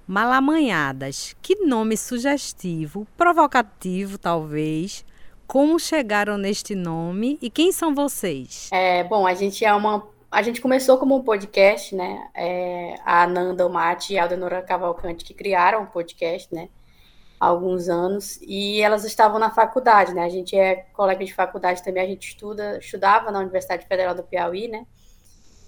Malamanhadas, 0.05 1.35
que 1.41 1.65
nome 1.65 1.97
sugestivo, 1.97 3.07
provocativo 3.17 4.19
talvez. 4.19 5.03
Como 5.47 5.79
chegaram 5.79 6.37
neste 6.37 6.75
nome 6.75 7.39
e 7.41 7.49
quem 7.49 7.71
são 7.71 7.95
vocês? 7.95 8.69
É, 8.71 9.03
bom, 9.03 9.25
a 9.25 9.33
gente 9.33 9.65
é 9.65 9.73
uma. 9.73 10.07
A 10.29 10.43
gente 10.43 10.61
começou 10.61 10.99
como 10.99 11.15
um 11.15 11.23
podcast, 11.23 11.95
né? 11.95 12.29
É, 12.35 12.95
a 13.03 13.25
Nanda 13.25 13.67
Mate 13.67 14.13
e 14.13 14.19
a 14.19 14.23
Aldenora 14.23 14.61
Cavalcante 14.61 15.25
que 15.25 15.33
criaram 15.33 15.79
o 15.79 15.83
um 15.83 15.87
podcast, 15.87 16.53
né? 16.53 16.69
Alguns 17.45 17.89
anos. 17.89 18.39
E 18.41 18.81
elas 18.81 19.03
estavam 19.03 19.37
na 19.37 19.51
faculdade, 19.51 20.13
né? 20.13 20.23
A 20.23 20.29
gente 20.29 20.55
é 20.55 20.85
colega 20.93 21.25
de 21.25 21.33
faculdade 21.33 21.83
também, 21.83 22.01
a 22.01 22.07
gente 22.07 22.29
estuda, 22.29 22.77
estudava 22.77 23.31
na 23.31 23.39
Universidade 23.39 23.85
Federal 23.85 24.15
do 24.15 24.23
Piauí, 24.23 24.69
né? 24.69 24.85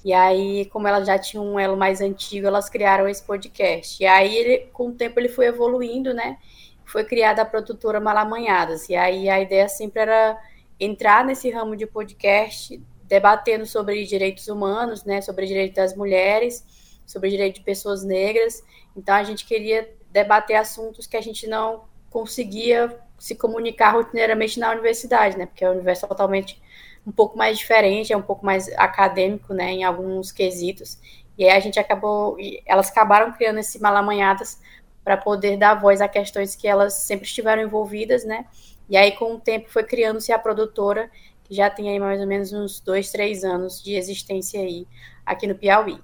E 0.05 0.13
aí, 0.13 0.65
como 0.67 0.87
elas 0.87 1.05
já 1.05 1.19
tinham 1.19 1.45
um 1.45 1.59
elo 1.59 1.75
mais 1.75 1.99
antigo, 1.99 2.47
elas 2.47 2.69
criaram 2.69 3.09
esse 3.09 3.21
podcast. 3.23 4.01
E 4.01 4.05
aí, 4.05 4.33
ele, 4.37 4.57
com 4.71 4.89
o 4.89 4.93
tempo, 4.93 5.19
ele 5.19 5.27
foi 5.27 5.47
evoluindo, 5.47 6.13
né? 6.13 6.37
Foi 6.85 7.03
criada 7.03 7.41
a 7.41 7.45
produtora 7.45 7.99
Malamanhadas. 7.99 8.87
E 8.87 8.95
aí, 8.95 9.27
a 9.27 9.41
ideia 9.41 9.67
sempre 9.67 10.03
era 10.03 10.39
entrar 10.79 11.25
nesse 11.25 11.49
ramo 11.49 11.75
de 11.75 11.85
podcast, 11.85 12.79
debatendo 13.03 13.65
sobre 13.65 14.05
direitos 14.05 14.47
humanos, 14.47 15.03
né? 15.03 15.21
Sobre 15.21 15.45
direitos 15.45 15.75
das 15.75 15.95
mulheres, 15.95 16.63
sobre 17.05 17.31
direito 17.31 17.55
de 17.55 17.65
pessoas 17.65 18.03
negras. 18.03 18.63
Então, 18.95 19.15
a 19.15 19.23
gente 19.23 19.43
queria 19.43 19.89
debater 20.15 20.55
assuntos 20.55 21.05
que 21.05 21.17
a 21.17 21.21
gente 21.21 21.45
não 21.45 21.83
conseguia 22.09 22.97
se 23.19 23.35
comunicar 23.35 23.91
rotineiramente 23.91 24.57
na 24.57 24.71
universidade, 24.71 25.37
né? 25.37 25.45
Porque 25.45 25.65
é 25.65 25.69
um 25.69 25.73
universo 25.73 26.07
totalmente 26.07 26.61
um 27.05 27.11
pouco 27.11 27.37
mais 27.37 27.57
diferente, 27.57 28.13
é 28.13 28.17
um 28.17 28.21
pouco 28.21 28.45
mais 28.45 28.69
acadêmico, 28.77 29.53
né, 29.53 29.71
em 29.71 29.83
alguns 29.83 30.31
quesitos. 30.31 30.97
E 31.37 31.43
aí 31.43 31.51
a 31.51 31.59
gente 31.59 31.77
acabou, 31.77 32.37
elas 32.65 32.89
acabaram 32.89 33.33
criando 33.33 33.59
esse 33.59 33.79
malamanhadas 33.79 34.59
para 35.03 35.17
poder 35.17 35.57
dar 35.57 35.75
voz 35.75 35.99
a 35.99 36.07
questões 36.07 36.55
que 36.55 36.65
elas 36.65 36.93
sempre 36.93 37.25
estiveram 37.25 37.61
envolvidas, 37.61 38.23
né? 38.23 38.45
E 38.89 38.95
aí 38.95 39.11
com 39.11 39.35
o 39.35 39.39
tempo 39.39 39.69
foi 39.69 39.83
criando-se 39.83 40.31
a 40.31 40.39
produtora, 40.39 41.11
que 41.43 41.53
já 41.53 41.69
tem 41.69 41.89
aí 41.89 41.99
mais 41.99 42.21
ou 42.21 42.25
menos 42.25 42.53
uns 42.53 42.79
dois, 42.79 43.11
três 43.11 43.43
anos 43.43 43.83
de 43.83 43.95
existência 43.95 44.61
aí 44.61 44.87
aqui 45.25 45.45
no 45.45 45.55
Piauí. 45.55 45.99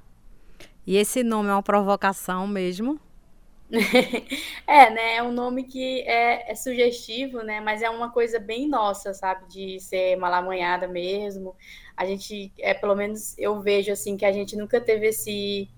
E 0.86 0.98
esse 0.98 1.24
nome 1.24 1.50
é 1.50 1.54
uma 1.54 1.64
provocação 1.64 2.46
mesmo? 2.46 3.00
É, 4.68 4.90
né? 4.90 5.16
É 5.16 5.24
um 5.24 5.32
nome 5.32 5.64
que 5.64 6.02
é, 6.02 6.52
é, 6.52 6.56
sugestivo, 6.56 7.42
né? 7.42 7.62
Mas 7.62 7.82
é 7.82 7.90
uma 7.90 8.12
coisa 8.12 8.40
bem 8.40 8.68
nossa, 8.68 9.14
sabe? 9.14 9.48
De 9.48 9.80
ser 9.80 10.16
malamanhada 10.18 10.88
mesmo. 10.88 11.56
A 11.96 12.06
gente, 12.06 12.52
é 12.60 12.74
pelo 12.74 12.96
menos 12.96 13.38
eu 13.38 13.60
vejo 13.62 13.92
assim 13.92 14.18
que 14.18 14.26
a 14.26 14.32
gente 14.32 14.56
nunca 14.56 14.82
teve 14.82 15.08
esse 15.08 15.70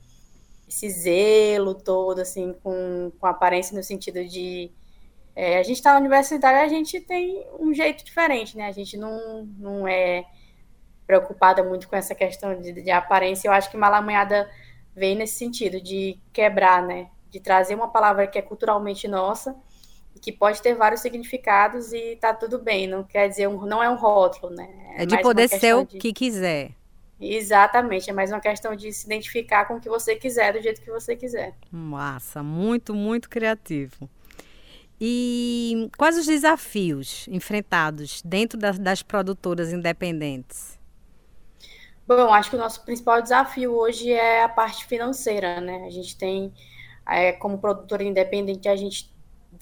esse 0.68 0.90
zelo 0.90 1.76
todo, 1.76 2.20
assim, 2.20 2.54
com, 2.64 3.12
com 3.20 3.28
aparência 3.28 3.76
no 3.76 3.84
sentido 3.84 4.26
de 4.26 4.72
é, 5.36 5.58
a 5.58 5.64
gente 5.64 5.78
está 5.78 5.94
na 5.94 6.00
universidade, 6.00 6.60
a 6.60 6.68
gente 6.68 7.00
tem 7.02 7.46
um 7.60 7.74
jeito 7.74 8.04
diferente, 8.04 8.56
né? 8.58 8.68
A 8.68 8.72
gente 8.72 8.98
não, 8.98 9.46
não 9.58 9.88
é 9.88 10.26
preocupada 11.08 11.64
muito 11.64 11.88
com 11.90 11.96
essa 11.96 12.16
questão 12.16 12.60
de, 12.60 12.72
de 12.84 12.92
aparência. 12.92 13.48
Eu 13.48 13.52
acho 13.54 13.70
que 13.70 13.78
malamanhada 13.78 14.50
vem 14.96 15.16
nesse 15.16 15.38
sentido 15.38 15.82
de 15.82 16.20
quebrar, 16.32 16.82
né? 16.84 17.10
De 17.34 17.40
trazer 17.40 17.74
uma 17.74 17.88
palavra 17.88 18.28
que 18.28 18.38
é 18.38 18.42
culturalmente 18.44 19.08
nossa 19.08 19.56
e 20.16 20.20
que 20.20 20.32
pode 20.32 20.62
ter 20.62 20.76
vários 20.76 21.02
significados 21.02 21.92
e 21.92 22.16
tá 22.18 22.32
tudo 22.32 22.60
bem, 22.60 22.86
não 22.86 23.04
quer 23.04 23.28
dizer, 23.28 23.48
um, 23.48 23.66
não 23.66 23.82
é 23.82 23.90
um 23.90 23.96
rótulo, 23.96 24.54
né? 24.54 24.70
É, 24.96 25.02
é 25.02 25.06
de 25.08 25.20
poder 25.20 25.48
ser 25.48 25.74
o 25.74 25.84
de... 25.84 25.98
que 25.98 26.14
quiser. 26.14 26.70
Exatamente, 27.20 28.08
é 28.08 28.14
mais 28.14 28.32
uma 28.32 28.40
questão 28.40 28.76
de 28.76 28.94
se 28.94 29.08
identificar 29.08 29.66
com 29.66 29.78
o 29.78 29.80
que 29.80 29.90
você 29.90 30.16
quiser, 30.16 30.54
do 30.54 30.62
jeito 30.62 30.80
que 30.80 30.92
você 30.92 31.16
quiser. 31.16 31.56
Massa, 31.72 32.44
muito, 32.44 32.94
muito 32.94 33.28
criativo. 33.28 34.08
E 35.02 35.90
quais 35.98 36.16
os 36.16 36.28
desafios 36.28 37.28
enfrentados 37.30 38.22
dentro 38.22 38.60
das, 38.60 38.78
das 38.78 39.02
produtoras 39.02 39.74
independentes? 39.74 40.78
Bom, 42.06 42.32
acho 42.32 42.52
que 42.52 42.56
o 42.56 42.60
nosso 42.60 42.84
principal 42.84 43.22
desafio 43.24 43.74
hoje 43.74 44.12
é 44.12 44.44
a 44.44 44.50
parte 44.50 44.86
financeira, 44.86 45.60
né? 45.60 45.86
A 45.88 45.90
gente 45.90 46.16
tem 46.16 46.54
é, 47.08 47.32
como 47.34 47.58
produtora 47.58 48.04
independente, 48.04 48.68
a 48.68 48.76
gente 48.76 49.14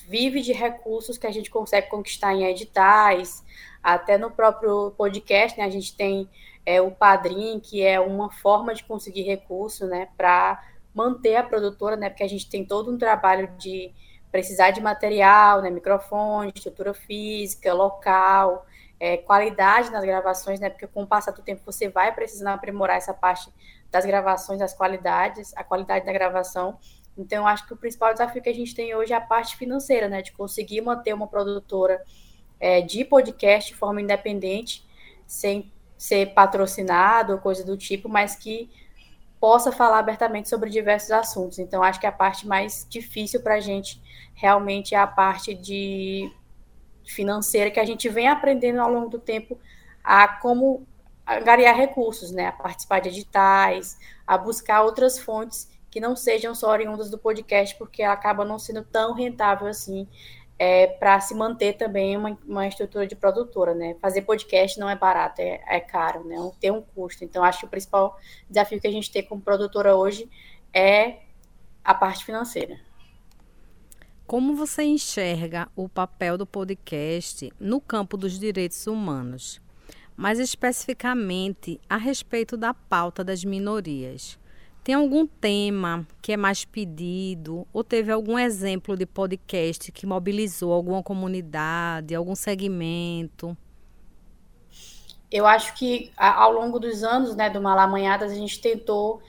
vive 0.07 0.41
de 0.41 0.53
recursos 0.53 1.17
que 1.17 1.27
a 1.27 1.31
gente 1.31 1.49
consegue 1.49 1.89
conquistar 1.89 2.33
em 2.33 2.45
editais, 2.45 3.43
até 3.83 4.17
no 4.17 4.31
próprio 4.31 4.91
podcast, 4.91 5.57
né, 5.57 5.65
a 5.65 5.69
gente 5.69 5.95
tem 5.95 6.29
é, 6.65 6.81
o 6.81 6.91
Padrim, 6.91 7.59
que 7.59 7.83
é 7.83 7.99
uma 7.99 8.31
forma 8.31 8.73
de 8.73 8.83
conseguir 8.83 9.23
recurso, 9.23 9.87
né, 9.87 10.07
para 10.15 10.61
manter 10.93 11.35
a 11.35 11.43
produtora, 11.43 11.95
né, 11.95 12.09
porque 12.09 12.23
a 12.23 12.29
gente 12.29 12.49
tem 12.49 12.65
todo 12.65 12.91
um 12.91 12.97
trabalho 12.97 13.49
de 13.57 13.91
precisar 14.31 14.71
de 14.71 14.79
material, 14.79 15.61
né, 15.61 15.69
microfone, 15.69 16.51
estrutura 16.55 16.93
física, 16.93 17.73
local, 17.73 18.65
é, 18.99 19.17
qualidade 19.17 19.89
nas 19.89 20.03
gravações, 20.05 20.59
né, 20.59 20.69
porque 20.69 20.87
com 20.87 21.03
o 21.03 21.07
passar 21.07 21.31
do 21.31 21.41
tempo 21.41 21.61
você 21.65 21.89
vai 21.89 22.13
precisando 22.13 22.49
aprimorar 22.49 22.97
essa 22.97 23.13
parte 23.13 23.51
das 23.89 24.05
gravações, 24.05 24.59
das 24.59 24.73
qualidades, 24.73 25.51
a 25.57 25.63
qualidade 25.63 26.05
da 26.05 26.13
gravação, 26.13 26.77
então, 27.21 27.43
eu 27.43 27.47
acho 27.47 27.67
que 27.67 27.73
o 27.73 27.77
principal 27.77 28.11
desafio 28.11 28.41
que 28.41 28.49
a 28.49 28.53
gente 28.53 28.73
tem 28.73 28.95
hoje 28.95 29.13
é 29.13 29.15
a 29.15 29.21
parte 29.21 29.55
financeira, 29.55 30.09
né? 30.09 30.21
De 30.21 30.31
conseguir 30.31 30.81
manter 30.81 31.13
uma 31.13 31.27
produtora 31.27 32.03
é, 32.59 32.81
de 32.81 33.05
podcast 33.05 33.71
de 33.71 33.77
forma 33.77 34.01
independente, 34.01 34.85
sem 35.25 35.71
ser 35.97 36.33
patrocinado 36.33 37.33
ou 37.33 37.39
coisa 37.39 37.63
do 37.63 37.77
tipo, 37.77 38.09
mas 38.09 38.35
que 38.35 38.69
possa 39.39 39.71
falar 39.71 39.99
abertamente 39.99 40.49
sobre 40.49 40.69
diversos 40.69 41.11
assuntos. 41.11 41.59
Então, 41.59 41.83
acho 41.83 41.99
que 41.99 42.07
a 42.07 42.11
parte 42.11 42.47
mais 42.47 42.85
difícil 42.89 43.41
para 43.41 43.55
a 43.55 43.59
gente 43.59 44.01
realmente 44.33 44.95
é 44.95 44.97
a 44.97 45.07
parte 45.07 45.53
de 45.53 46.31
financeira 47.05 47.71
que 47.71 47.79
a 47.79 47.85
gente 47.85 48.07
vem 48.09 48.27
aprendendo 48.27 48.79
ao 48.79 48.91
longo 48.91 49.09
do 49.09 49.19
tempo 49.19 49.59
a 50.03 50.27
como 50.27 50.87
angariar 51.27 51.75
recursos, 51.75 52.31
né? 52.31 52.47
A 52.47 52.51
participar 52.51 52.99
de 52.99 53.09
editais, 53.09 53.97
a 54.25 54.37
buscar 54.37 54.81
outras 54.83 55.19
fontes 55.19 55.69
que 55.91 55.99
não 55.99 56.15
sejam 56.15 56.55
só 56.55 56.71
oriundas 56.71 57.11
do 57.11 57.17
podcast, 57.17 57.75
porque 57.75 58.01
acaba 58.01 58.45
não 58.45 58.57
sendo 58.57 58.83
tão 58.83 59.13
rentável 59.13 59.67
assim 59.67 60.07
é, 60.57 60.87
para 60.87 61.19
se 61.19 61.33
manter 61.35 61.73
também 61.73 62.15
uma, 62.15 62.37
uma 62.47 62.67
estrutura 62.67 63.05
de 63.05 63.15
produtora, 63.15 63.73
né? 63.73 63.95
Fazer 63.99 64.21
podcast 64.21 64.79
não 64.79 64.89
é 64.89 64.95
barato, 64.95 65.41
é, 65.41 65.61
é 65.67 65.79
caro, 65.79 66.23
né? 66.23 66.37
Tem 66.59 66.71
um 66.71 66.81
custo. 66.81 67.25
Então, 67.25 67.43
acho 67.43 67.59
que 67.59 67.65
o 67.65 67.69
principal 67.69 68.17
desafio 68.49 68.79
que 68.79 68.87
a 68.87 68.91
gente 68.91 69.11
tem 69.11 69.23
como 69.23 69.41
produtora 69.41 69.95
hoje 69.95 70.29
é 70.73 71.17
a 71.83 71.93
parte 71.93 72.23
financeira. 72.23 72.79
Como 74.27 74.55
você 74.55 74.83
enxerga 74.83 75.67
o 75.75 75.89
papel 75.89 76.37
do 76.37 76.45
podcast 76.45 77.51
no 77.59 77.81
campo 77.81 78.15
dos 78.15 78.39
direitos 78.39 78.87
humanos, 78.87 79.59
mais 80.15 80.39
especificamente 80.39 81.81
a 81.89 81.97
respeito 81.97 82.55
da 82.55 82.73
pauta 82.73 83.23
das 83.23 83.43
minorias? 83.43 84.39
Tem 84.91 84.97
algum 84.97 85.25
tema 85.25 86.05
que 86.21 86.33
é 86.33 86.35
mais 86.35 86.65
pedido? 86.65 87.65
Ou 87.71 87.81
teve 87.81 88.11
algum 88.11 88.37
exemplo 88.37 88.97
de 88.97 89.05
podcast 89.05 89.89
que 89.89 90.05
mobilizou 90.05 90.73
alguma 90.73 91.01
comunidade, 91.01 92.13
algum 92.13 92.35
segmento? 92.35 93.55
Eu 95.31 95.47
acho 95.47 95.75
que 95.75 96.11
ao 96.17 96.51
longo 96.51 96.77
dos 96.77 97.05
anos 97.05 97.37
né, 97.37 97.49
do 97.49 97.61
Malamanhadas, 97.61 98.33
a 98.33 98.35
gente 98.35 98.59
tentou 98.59 99.21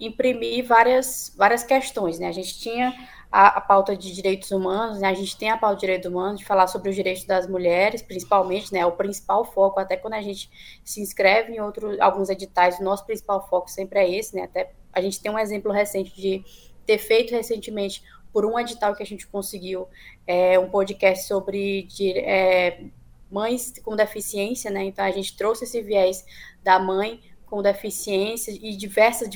imprimir 0.00 0.66
várias, 0.66 1.32
várias 1.38 1.62
questões. 1.62 2.18
Né? 2.18 2.26
A 2.26 2.32
gente 2.32 2.58
tinha 2.58 2.92
a, 3.30 3.58
a, 3.58 3.60
pauta 3.60 3.96
de 3.96 4.12
direitos 4.12 4.50
humanos, 4.50 4.98
né? 4.98 5.06
a 5.06 5.14
gente 5.14 5.36
tem 5.36 5.50
a 5.50 5.56
pauta 5.56 5.76
de 5.76 5.80
direitos 5.82 6.10
humanos, 6.10 6.40
de 6.40 6.44
falar 6.44 6.66
sobre 6.66 6.90
os 6.90 6.96
direitos 6.96 7.24
das 7.26 7.46
mulheres, 7.46 8.02
principalmente, 8.02 8.72
né? 8.72 8.84
o 8.84 8.90
principal 8.90 9.44
foco, 9.44 9.78
até 9.78 9.96
quando 9.96 10.14
a 10.14 10.20
gente 10.20 10.50
se 10.84 11.00
inscreve 11.00 11.52
em 11.52 11.60
outros, 11.60 11.96
alguns 12.00 12.28
editais, 12.28 12.80
o 12.80 12.82
nosso 12.82 13.06
principal 13.06 13.46
foco 13.46 13.70
sempre 13.70 14.00
é 14.00 14.18
esse, 14.18 14.34
né? 14.34 14.42
até 14.42 14.79
a 14.92 15.00
gente 15.00 15.20
tem 15.20 15.30
um 15.30 15.38
exemplo 15.38 15.72
recente 15.72 16.14
de 16.14 16.44
ter 16.86 16.98
feito 16.98 17.32
recentemente, 17.32 18.02
por 18.32 18.44
um 18.44 18.58
edital 18.58 18.94
que 18.94 19.02
a 19.02 19.06
gente 19.06 19.26
conseguiu, 19.26 19.88
é, 20.26 20.58
um 20.58 20.70
podcast 20.70 21.26
sobre 21.26 21.82
de, 21.82 22.18
é, 22.18 22.84
mães 23.30 23.74
com 23.82 23.96
deficiência, 23.96 24.70
né? 24.70 24.84
então 24.84 25.04
a 25.04 25.10
gente 25.10 25.36
trouxe 25.36 25.64
esse 25.64 25.82
viés 25.82 26.24
da 26.62 26.78
mãe 26.78 27.20
com 27.46 27.60
deficiências 27.60 28.56
e 28.62 28.76
diversas 28.76 29.28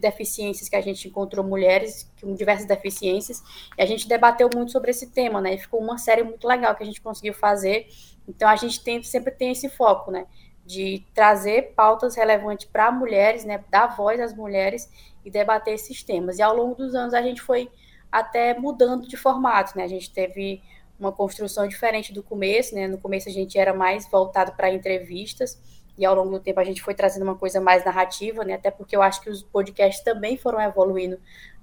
deficiências 0.00 0.66
que 0.66 0.76
a 0.76 0.80
gente 0.80 1.06
encontrou 1.06 1.44
mulheres 1.44 2.10
com 2.18 2.34
diversas 2.34 2.66
deficiências 2.66 3.42
e 3.76 3.82
a 3.82 3.86
gente 3.86 4.08
debateu 4.08 4.48
muito 4.52 4.72
sobre 4.72 4.90
esse 4.90 5.08
tema, 5.08 5.42
né? 5.42 5.54
E 5.54 5.58
ficou 5.58 5.78
uma 5.78 5.98
série 5.98 6.22
muito 6.22 6.48
legal 6.48 6.74
que 6.74 6.82
a 6.82 6.86
gente 6.86 7.02
conseguiu 7.02 7.34
fazer. 7.34 7.86
Então 8.26 8.48
a 8.48 8.56
gente 8.56 8.82
tem, 8.82 9.02
sempre 9.02 9.30
tem 9.32 9.52
esse 9.52 9.68
foco, 9.68 10.10
né? 10.10 10.26
De 10.70 11.04
trazer 11.14 11.72
pautas 11.74 12.14
relevantes 12.14 12.66
para 12.66 12.92
mulheres, 12.92 13.44
né? 13.44 13.64
Dar 13.70 13.88
voz 13.96 14.20
às 14.20 14.34
mulheres 14.34 14.88
e 15.24 15.30
debater 15.30 15.74
esses 15.74 16.02
temas. 16.02 16.38
E 16.38 16.42
ao 16.42 16.54
longo 16.54 16.74
dos 16.74 16.94
anos 16.94 17.14
a 17.14 17.22
gente 17.22 17.40
foi 17.42 17.68
até 18.10 18.58
mudando 18.58 19.08
de 19.08 19.16
formato, 19.16 19.76
né? 19.76 19.84
A 19.84 19.88
gente 19.88 20.10
teve 20.12 20.62
uma 20.98 21.10
construção 21.10 21.66
diferente 21.66 22.12
do 22.12 22.22
começo, 22.22 22.74
né? 22.74 22.86
No 22.86 22.98
começo 22.98 23.28
a 23.28 23.32
gente 23.32 23.58
era 23.58 23.72
mais 23.72 24.08
voltado 24.08 24.52
para 24.52 24.72
entrevistas 24.72 25.58
e 25.98 26.04
ao 26.04 26.14
longo 26.14 26.30
do 26.30 26.40
tempo 26.40 26.60
a 26.60 26.64
gente 26.64 26.82
foi 26.82 26.94
trazendo 26.94 27.22
uma 27.22 27.34
coisa 27.34 27.60
mais 27.60 27.84
narrativa, 27.84 28.44
né? 28.44 28.54
Até 28.54 28.70
porque 28.70 28.94
eu 28.94 29.02
acho 29.02 29.20
que 29.22 29.30
os 29.30 29.42
podcasts 29.42 30.04
também 30.04 30.36
foram 30.36 30.60
evoluindo 30.60 31.18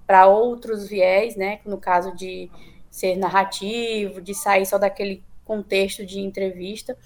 para 0.05 0.27
outros 0.27 0.87
viés, 0.87 1.35
né? 1.35 1.59
No 1.65 1.77
caso 1.77 2.15
de 2.15 2.49
ser 2.89 3.15
narrativo, 3.15 4.21
de 4.21 4.33
sair 4.33 4.65
só 4.65 4.77
daquele 4.77 5.23
contexto 5.45 6.05
de 6.05 6.19
entrevista. 6.19 6.97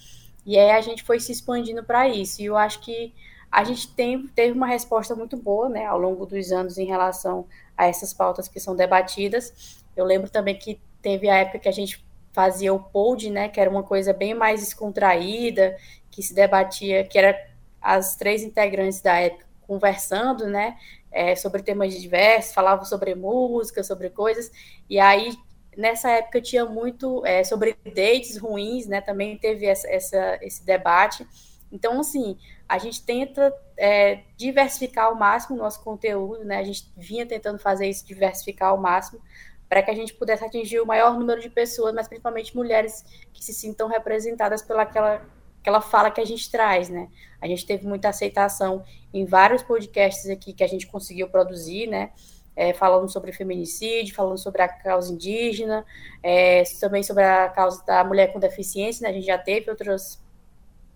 E 0.46 0.58
aí 0.58 0.72
a 0.72 0.82
gente 0.82 1.04
foi 1.04 1.20
se 1.20 1.32
expandindo 1.32 1.84
para 1.84 2.08
isso. 2.08 2.42
E 2.42 2.46
eu 2.46 2.58
acho 2.58 2.82
que 2.82 3.14
a 3.52 3.64
gente 3.64 3.94
tem, 3.94 4.28
teve 4.28 4.54
uma 4.54 4.68
resposta 4.68 5.14
muito 5.14 5.36
boa, 5.36 5.68
né, 5.68 5.86
ao 5.86 6.00
longo 6.00 6.26
dos 6.26 6.52
anos 6.52 6.78
em 6.78 6.86
relação 6.86 7.46
a 7.78 7.86
essas 7.86 8.14
pautas 8.14 8.48
que 8.48 8.60
são 8.60 8.76
debatidas. 8.76 9.84
Eu 9.96 10.06
lembro 10.06 10.30
também 10.30 10.58
que 10.58 10.80
teve 11.02 11.30
a 11.30 11.38
época 11.38 11.60
que 11.60 11.70
a 11.70 11.74
gente 11.74 12.04
fazia 12.32 12.74
o 12.74 12.80
pod, 12.80 13.30
né, 13.30 13.50
que 13.50 13.60
era 13.60 13.70
uma 13.70 13.84
coisa 13.84 14.14
bem 14.14 14.34
mais 14.34 14.62
descontraída, 14.62 15.76
que 16.10 16.24
se 16.24 16.34
debatia, 16.34 17.04
que 17.04 17.18
era 17.18 17.38
as 17.82 18.16
três 18.16 18.42
integrantes 18.42 19.02
da 19.02 19.20
época 19.20 19.46
conversando, 19.68 20.48
né, 20.48 20.78
é, 21.12 21.36
sobre 21.36 21.62
temas 21.62 21.94
diversos, 21.94 22.54
falavam 22.54 22.86
sobre 22.86 23.16
música, 23.16 23.84
sobre 23.84 24.10
coisas, 24.10 24.50
e 24.90 24.98
aí 25.00 25.36
nessa 25.76 26.10
época 26.12 26.42
tinha 26.42 26.66
muito 26.66 27.26
é, 27.26 27.44
sobre 27.44 27.78
dates 27.86 28.38
ruins, 28.38 28.88
né, 28.88 29.02
também 29.02 29.38
teve 29.38 29.66
essa, 29.66 29.88
essa, 29.90 30.40
esse 30.42 30.66
debate, 30.66 31.26
então, 31.72 32.02
assim, 32.02 32.38
a 32.68 32.78
gente 32.78 33.04
tenta 33.04 33.54
é, 33.78 34.24
diversificar 34.36 35.06
ao 35.06 35.16
máximo 35.16 35.56
o 35.56 35.60
nosso 35.60 35.82
conteúdo, 35.84 36.44
né, 36.44 36.58
a 36.58 36.64
gente 36.64 36.92
vinha 36.98 37.26
tentando 37.26 37.60
fazer 37.60 37.88
isso, 37.88 38.06
diversificar 38.06 38.70
ao 38.70 38.78
máximo, 38.78 39.22
para 39.70 39.82
que 39.82 39.90
a 39.90 39.96
gente 39.96 40.14
pudesse 40.14 40.44
atingir 40.44 40.82
o 40.82 40.86
maior 40.86 41.18
número 41.18 41.40
de 41.40 41.50
pessoas, 41.50 41.94
mas 41.94 42.08
principalmente 42.08 42.54
mulheres 42.54 43.06
que 43.32 43.44
se 43.44 43.54
sintam 43.54 43.88
representadas 43.88 44.62
pelaquela 44.62 45.26
aquela 45.62 45.80
fala 45.80 46.12
que 46.12 46.20
a 46.20 46.26
gente 46.26 46.50
traz, 46.52 46.90
né? 46.90 47.08
A 47.40 47.48
gente 47.48 47.66
teve 47.66 47.88
muita 47.88 48.10
aceitação 48.10 48.84
em 49.14 49.26
vários 49.26 49.62
podcasts 49.62 50.28
aqui 50.30 50.54
que 50.54 50.64
a 50.64 50.68
gente 50.68 50.88
conseguiu 50.88 51.30
produzir, 51.30 51.88
né? 51.88 52.12
É, 52.56 52.74
falando 52.74 53.10
sobre 53.10 53.32
feminicídio, 53.32 54.14
falando 54.14 54.38
sobre 54.38 54.62
a 54.62 54.68
causa 54.68 55.14
indígena, 55.14 55.86
é, 56.22 56.64
também 56.80 57.02
sobre 57.02 57.24
a 57.24 57.48
causa 57.48 57.84
da 57.86 58.04
mulher 58.04 58.34
com 58.34 58.40
deficiência, 58.40 59.04
né? 59.04 59.10
A 59.10 59.14
gente 59.14 59.26
já 59.26 59.38
teve 59.38 59.70
outros, 59.70 60.22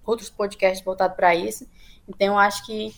outros 0.06 0.30
podcasts 0.30 0.84
voltados 0.84 1.16
para 1.16 1.34
isso. 1.34 1.66
Então, 2.08 2.38
acho 2.38 2.66
que 2.66 2.94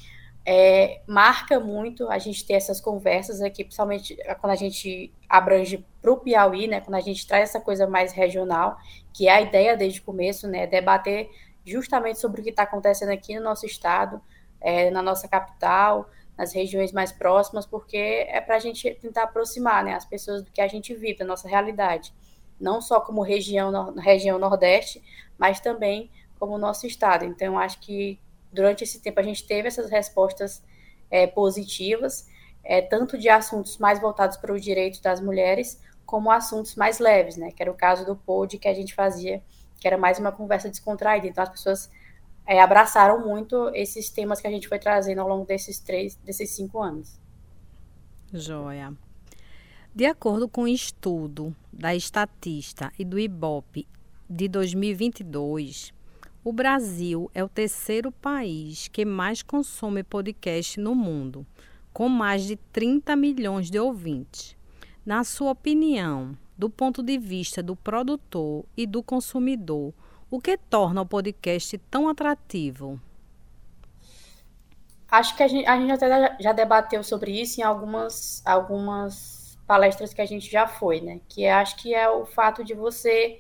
é, 0.49 1.01
marca 1.05 1.59
muito 1.59 2.09
a 2.09 2.17
gente 2.17 2.45
ter 2.45 2.53
essas 2.53 2.79
conversas 2.79 3.41
aqui, 3.41 3.65
principalmente 3.65 4.17
quando 4.39 4.53
a 4.53 4.55
gente 4.55 5.13
abrange 5.27 5.85
para 6.01 6.11
o 6.11 6.17
Piauí, 6.17 6.67
né? 6.67 6.79
Quando 6.79 6.95
a 6.95 7.01
gente 7.01 7.27
traz 7.27 7.49
essa 7.49 7.59
coisa 7.59 7.85
mais 7.85 8.13
regional, 8.13 8.77
que 9.13 9.27
é 9.27 9.33
a 9.33 9.41
ideia 9.41 9.75
desde 9.75 9.99
o 9.99 10.03
começo, 10.03 10.47
né? 10.47 10.65
Debater 10.65 11.29
justamente 11.65 12.17
sobre 12.19 12.39
o 12.39 12.43
que 12.45 12.49
está 12.49 12.63
acontecendo 12.63 13.09
aqui 13.09 13.35
no 13.35 13.43
nosso 13.43 13.65
estado, 13.65 14.21
é, 14.61 14.89
na 14.89 15.01
nossa 15.01 15.27
capital, 15.27 16.09
nas 16.37 16.53
regiões 16.53 16.91
mais 16.91 17.11
próximas, 17.11 17.65
porque 17.65 17.97
é 17.97 18.39
para 18.39 18.55
a 18.55 18.59
gente 18.59 18.93
tentar 18.95 19.23
aproximar 19.23 19.83
né, 19.83 19.93
as 19.95 20.05
pessoas 20.05 20.43
do 20.43 20.51
que 20.51 20.61
a 20.61 20.67
gente 20.67 20.93
vive, 20.93 21.17
da 21.17 21.25
nossa 21.25 21.47
realidade. 21.47 22.13
Não 22.59 22.81
só 22.81 22.99
como 22.99 23.21
região, 23.21 23.93
região 23.95 24.37
Nordeste, 24.37 25.03
mas 25.37 25.59
também 25.59 26.11
como 26.39 26.57
nosso 26.57 26.85
estado. 26.85 27.25
Então, 27.25 27.57
acho 27.57 27.79
que 27.79 28.19
durante 28.51 28.83
esse 28.83 29.01
tempo 29.01 29.19
a 29.19 29.23
gente 29.23 29.45
teve 29.45 29.67
essas 29.67 29.89
respostas 29.89 30.63
é, 31.09 31.25
positivas, 31.25 32.27
é, 32.63 32.81
tanto 32.81 33.17
de 33.17 33.29
assuntos 33.29 33.77
mais 33.77 33.99
voltados 33.99 34.37
para 34.37 34.53
os 34.53 34.61
direitos 34.61 34.99
das 34.99 35.19
mulheres, 35.19 35.81
como 36.05 36.31
assuntos 36.31 36.75
mais 36.75 36.99
leves, 36.99 37.35
né? 37.37 37.51
Que 37.51 37.61
era 37.61 37.71
o 37.71 37.75
caso 37.75 38.05
do 38.05 38.15
POD 38.15 38.57
que 38.57 38.67
a 38.67 38.73
gente 38.73 38.93
fazia 38.93 39.41
que 39.79 39.87
era 39.87 39.97
mais 39.97 40.19
uma 40.19 40.31
conversa 40.31 40.69
descontraída. 40.69 41.27
Então 41.27 41.43
as 41.43 41.49
pessoas 41.49 41.89
é, 42.47 42.61
abraçaram 42.61 43.19
muito 43.27 43.69
esses 43.75 44.09
temas 44.09 44.39
que 44.39 44.47
a 44.47 44.49
gente 44.49 44.69
foi 44.69 44.79
trazendo 44.79 45.19
ao 45.19 45.27
longo 45.27 45.45
desses 45.45 45.79
três, 45.79 46.15
desses 46.23 46.51
cinco 46.51 46.81
anos. 46.81 47.19
Joia. 48.33 48.93
De 49.93 50.05
acordo 50.05 50.47
com 50.47 50.61
o 50.61 50.63
um 50.63 50.67
estudo 50.67 51.53
da 51.73 51.93
Estatista 51.93 52.91
e 52.97 53.03
do 53.03 53.19
IBOP 53.19 53.85
de 54.29 54.47
2022, 54.47 55.93
o 56.43 56.53
Brasil 56.53 57.29
é 57.33 57.43
o 57.43 57.49
terceiro 57.49 58.11
país 58.11 58.87
que 58.87 59.03
mais 59.03 59.43
consome 59.43 60.01
podcast 60.01 60.79
no 60.79 60.95
mundo, 60.95 61.45
com 61.91 62.07
mais 62.07 62.43
de 62.43 62.55
30 62.55 63.15
milhões 63.17 63.69
de 63.69 63.79
ouvintes. 63.79 64.55
Na 65.05 65.23
sua 65.25 65.51
opinião, 65.51 66.37
do 66.57 66.69
ponto 66.69 67.03
de 67.03 67.17
vista 67.17 67.61
do 67.61 67.75
produtor 67.75 68.63
e 68.77 68.87
do 68.87 69.03
consumidor, 69.03 69.93
o 70.29 70.41
que 70.41 70.57
torna 70.57 71.01
o 71.01 71.05
podcast 71.05 71.77
tão 71.89 72.09
atrativo? 72.09 72.99
Acho 75.09 75.37
que 75.37 75.43
a 75.43 75.47
gente, 75.47 75.65
a 75.65 75.79
gente 75.79 75.91
até 75.91 76.37
já 76.39 76.51
debateu 76.51 77.01
sobre 77.03 77.31
isso 77.31 77.61
em 77.61 77.63
algumas, 77.63 78.41
algumas 78.45 79.57
palestras 79.65 80.13
que 80.13 80.21
a 80.21 80.25
gente 80.25 80.51
já 80.51 80.67
foi, 80.67 80.99
né? 80.99 81.21
Que 81.29 81.47
acho 81.47 81.77
que 81.77 81.95
é 81.95 82.09
o 82.09 82.25
fato 82.25 82.63
de 82.63 82.73
você 82.73 83.39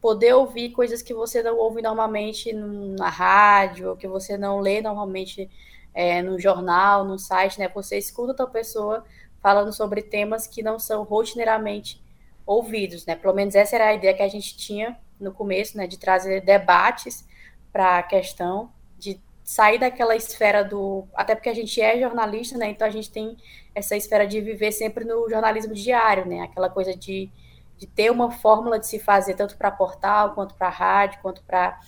poder 0.00 0.34
ouvir 0.34 0.70
coisas 0.70 1.02
que 1.02 1.12
você 1.12 1.42
não 1.42 1.56
ouve 1.58 1.82
normalmente 1.82 2.52
na 2.52 3.08
rádio, 3.08 3.90
ou 3.90 3.96
que 3.96 4.08
você 4.08 4.36
não 4.38 4.58
lê 4.58 4.80
normalmente 4.80 5.50
é, 5.94 6.22
no 6.22 6.40
jornal, 6.40 7.04
no 7.04 7.18
site, 7.18 7.58
né? 7.58 7.68
Você 7.68 7.98
escuta 7.98 8.32
outra 8.32 8.46
pessoa 8.46 9.04
falando 9.40 9.72
sobre 9.72 10.02
temas 10.02 10.46
que 10.46 10.62
não 10.62 10.78
são 10.78 11.02
rotineiramente 11.02 12.02
ouvidos, 12.46 13.04
né? 13.04 13.14
Pelo 13.14 13.34
menos 13.34 13.54
essa 13.54 13.76
era 13.76 13.88
a 13.88 13.94
ideia 13.94 14.14
que 14.14 14.22
a 14.22 14.28
gente 14.28 14.56
tinha 14.56 14.98
no 15.22 15.32
começo, 15.32 15.76
né, 15.76 15.86
de 15.86 15.98
trazer 15.98 16.40
debates 16.42 17.26
para 17.72 17.98
a 17.98 18.02
questão, 18.02 18.70
de 18.98 19.20
sair 19.42 19.78
daquela 19.78 20.14
esfera 20.14 20.62
do. 20.62 21.06
Até 21.14 21.34
porque 21.34 21.48
a 21.48 21.54
gente 21.54 21.80
é 21.80 21.98
jornalista, 21.98 22.56
né? 22.58 22.70
Então 22.70 22.86
a 22.86 22.90
gente 22.90 23.10
tem 23.10 23.36
essa 23.74 23.96
esfera 23.96 24.26
de 24.26 24.40
viver 24.40 24.72
sempre 24.72 25.04
no 25.04 25.28
jornalismo 25.28 25.74
diário, 25.74 26.26
né? 26.26 26.40
Aquela 26.40 26.68
coisa 26.68 26.94
de, 26.94 27.30
de 27.76 27.86
ter 27.86 28.10
uma 28.10 28.30
fórmula 28.30 28.78
de 28.78 28.86
se 28.86 28.98
fazer 28.98 29.34
tanto 29.34 29.56
para 29.56 29.70
portal, 29.70 30.34
quanto 30.34 30.54
para 30.54 30.68
rádio, 30.68 31.20
quanto 31.22 31.42
para 31.42 31.80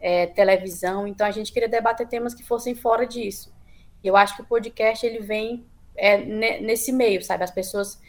é, 0.00 0.26
televisão. 0.26 1.06
Então 1.06 1.26
a 1.26 1.30
gente 1.30 1.52
queria 1.52 1.68
debater 1.68 2.08
temas 2.08 2.34
que 2.34 2.42
fossem 2.42 2.74
fora 2.74 3.06
disso. 3.06 3.52
E 4.02 4.08
eu 4.08 4.16
acho 4.16 4.34
que 4.36 4.42
o 4.42 4.46
podcast 4.46 5.04
ele 5.04 5.20
vem 5.20 5.66
é, 5.96 6.18
nesse 6.60 6.92
meio, 6.92 7.22
sabe? 7.22 7.44
As 7.44 7.50
pessoas 7.50 8.00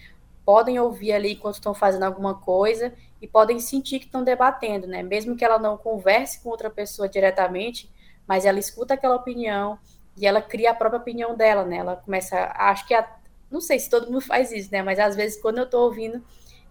podem 0.45 0.79
ouvir 0.79 1.13
ali 1.13 1.33
enquanto 1.33 1.55
estão 1.55 1.73
fazendo 1.73 2.03
alguma 2.03 2.35
coisa 2.35 2.93
e 3.23 3.27
podem 3.27 3.57
sentir 3.57 3.99
que 3.99 4.05
estão 4.05 4.21
debatendo, 4.21 4.85
né? 4.85 5.01
Mesmo 5.01 5.33
que 5.33 5.45
ela 5.45 5.57
não 5.57 5.77
converse 5.77 6.43
com 6.43 6.49
outra 6.49 6.69
pessoa 6.69 7.07
diretamente, 7.07 7.89
mas 8.27 8.45
ela 8.45 8.59
escuta 8.59 8.95
aquela 8.95 9.15
opinião 9.15 9.79
e 10.17 10.27
ela 10.27 10.41
cria 10.41 10.71
a 10.71 10.73
própria 10.73 10.99
opinião 10.99 11.33
dela, 11.33 11.63
né? 11.63 11.77
Ela 11.77 11.95
começa, 11.95 12.51
acho 12.53 12.85
que 12.85 12.93
a, 12.93 13.09
não 13.49 13.61
sei 13.61 13.79
se 13.79 13.89
todo 13.89 14.07
mundo 14.07 14.19
faz 14.27 14.51
isso, 14.51 14.69
né? 14.69 14.83
Mas 14.83 14.99
às 14.99 15.15
vezes 15.15 15.41
quando 15.41 15.59
eu 15.59 15.63
estou 15.63 15.85
ouvindo, 15.85 16.21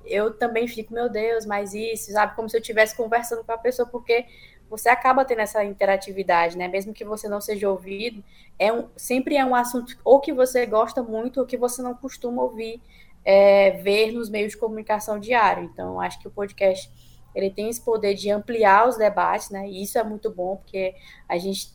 eu 0.05 0.35
também 0.35 0.69
fico, 0.69 0.93
meu 0.93 1.09
Deus, 1.09 1.47
mas 1.47 1.73
isso, 1.73 2.13
sabe? 2.13 2.37
Como 2.37 2.51
se 2.51 2.57
eu 2.59 2.61
estivesse 2.61 2.95
conversando 2.95 3.43
com 3.43 3.53
a 3.53 3.57
pessoa, 3.57 3.89
porque 3.89 4.27
você 4.69 4.91
acaba 4.91 5.25
tendo 5.25 5.41
essa 5.41 5.65
interatividade, 5.65 6.59
né? 6.59 6.69
Mesmo 6.69 6.93
que 6.93 7.03
você 7.03 7.31
não 7.31 7.41
seja 7.41 7.71
ouvido, 7.71 8.23
é 8.59 8.71
um, 8.71 8.89
sempre 8.95 9.37
é 9.39 9.45
um 9.45 9.55
assunto 9.55 9.97
ou 10.05 10.21
que 10.21 10.35
você 10.35 10.67
gosta 10.67 11.03
muito 11.03 11.41
ou 11.41 11.47
que 11.47 11.57
você 11.57 11.81
não 11.81 11.95
costuma 11.95 12.43
ouvir, 12.43 12.79
é, 13.25 13.71
ver 13.83 14.13
nos 14.13 14.29
meios 14.29 14.53
de 14.53 14.59
comunicação 14.59 15.19
diário. 15.19 15.65
Então, 15.65 16.01
acho 16.01 16.19
que 16.19 16.29
o 16.29 16.31
podcast 16.31 16.91
ele 17.35 17.51
tem 17.51 17.69
esse 17.69 17.81
poder 17.81 18.15
de 18.15 18.31
ampliar 18.31 18.89
os 18.89 18.97
debates, 18.97 19.51
né? 19.51 19.67
E 19.69 19.83
isso 19.83 19.99
é 19.99 20.05
muito 20.05 20.31
bom, 20.31 20.57
porque 20.57 20.95
a 21.29 21.39
gente 21.39 21.73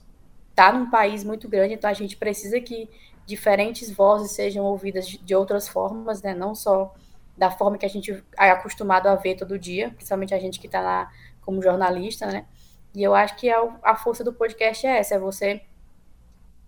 está 0.50 0.72
num 0.72 0.90
país 0.90 1.24
muito 1.24 1.48
grande, 1.48 1.74
então 1.74 1.90
a 1.90 1.94
gente 1.94 2.16
precisa 2.16 2.60
que 2.60 2.90
diferentes 3.26 3.92
vozes 3.92 4.32
sejam 4.32 4.66
ouvidas 4.66 5.08
de 5.08 5.36
outras 5.36 5.68
formas, 5.68 6.22
né? 6.22 6.34
Não 6.34 6.56
só 6.56 6.94
da 7.38 7.52
forma 7.52 7.78
que 7.78 7.86
a 7.86 7.90
gente 7.90 8.24
é 8.40 8.50
acostumado 8.50 9.08
a 9.08 9.16
ver 9.16 9.36
todo 9.36 9.60
dia, 9.60 9.92
principalmente 9.92 10.34
a 10.34 10.40
gente 10.40 10.60
que 10.60 10.66
está 10.66 10.82
lá 10.82 11.12
como 11.42 11.62
jornalista, 11.62 12.26
né? 12.28 12.46
E 12.96 13.04
eu 13.04 13.14
acho 13.14 13.36
que 13.36 13.50
a, 13.50 13.78
a 13.84 13.96
força 13.96 14.24
do 14.24 14.34
podcast 14.34 14.86
é 14.86 14.98
essa, 14.98 15.16
é 15.16 15.20
você 15.20 15.62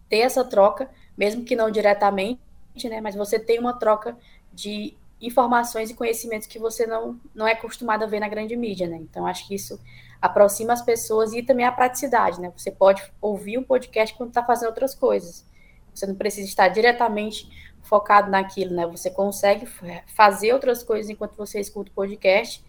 ter 0.07 0.19
essa 0.19 0.43
troca, 0.43 0.89
mesmo 1.17 1.43
que 1.43 1.55
não 1.55 1.71
diretamente, 1.71 2.39
né? 2.85 3.01
Mas 3.01 3.15
você 3.15 3.39
tem 3.39 3.59
uma 3.59 3.73
troca 3.73 4.17
de 4.53 4.97
informações 5.21 5.89
e 5.89 5.93
conhecimentos 5.93 6.47
que 6.47 6.57
você 6.57 6.87
não, 6.87 7.19
não 7.35 7.47
é 7.47 7.53
acostumado 7.53 8.03
a 8.03 8.07
ver 8.07 8.19
na 8.19 8.29
grande 8.29 8.55
mídia, 8.55 8.87
né? 8.87 8.97
Então, 8.97 9.27
acho 9.27 9.47
que 9.47 9.55
isso 9.55 9.79
aproxima 10.21 10.73
as 10.73 10.81
pessoas 10.81 11.33
e 11.33 11.43
também 11.43 11.65
a 11.65 11.71
praticidade, 11.71 12.39
né? 12.39 12.51
Você 12.55 12.71
pode 12.71 13.01
ouvir 13.21 13.57
um 13.57 13.63
podcast 13.63 14.15
quando 14.15 14.29
está 14.29 14.43
fazendo 14.43 14.69
outras 14.69 14.95
coisas. 14.95 15.45
Você 15.93 16.05
não 16.05 16.15
precisa 16.15 16.47
estar 16.47 16.67
diretamente 16.69 17.49
focado 17.81 18.29
naquilo, 18.29 18.75
né? 18.75 18.85
Você 18.87 19.09
consegue 19.09 19.65
fazer 20.07 20.53
outras 20.53 20.83
coisas 20.83 21.09
enquanto 21.09 21.35
você 21.35 21.59
escuta 21.59 21.91
o 21.91 21.93
podcast, 21.93 22.63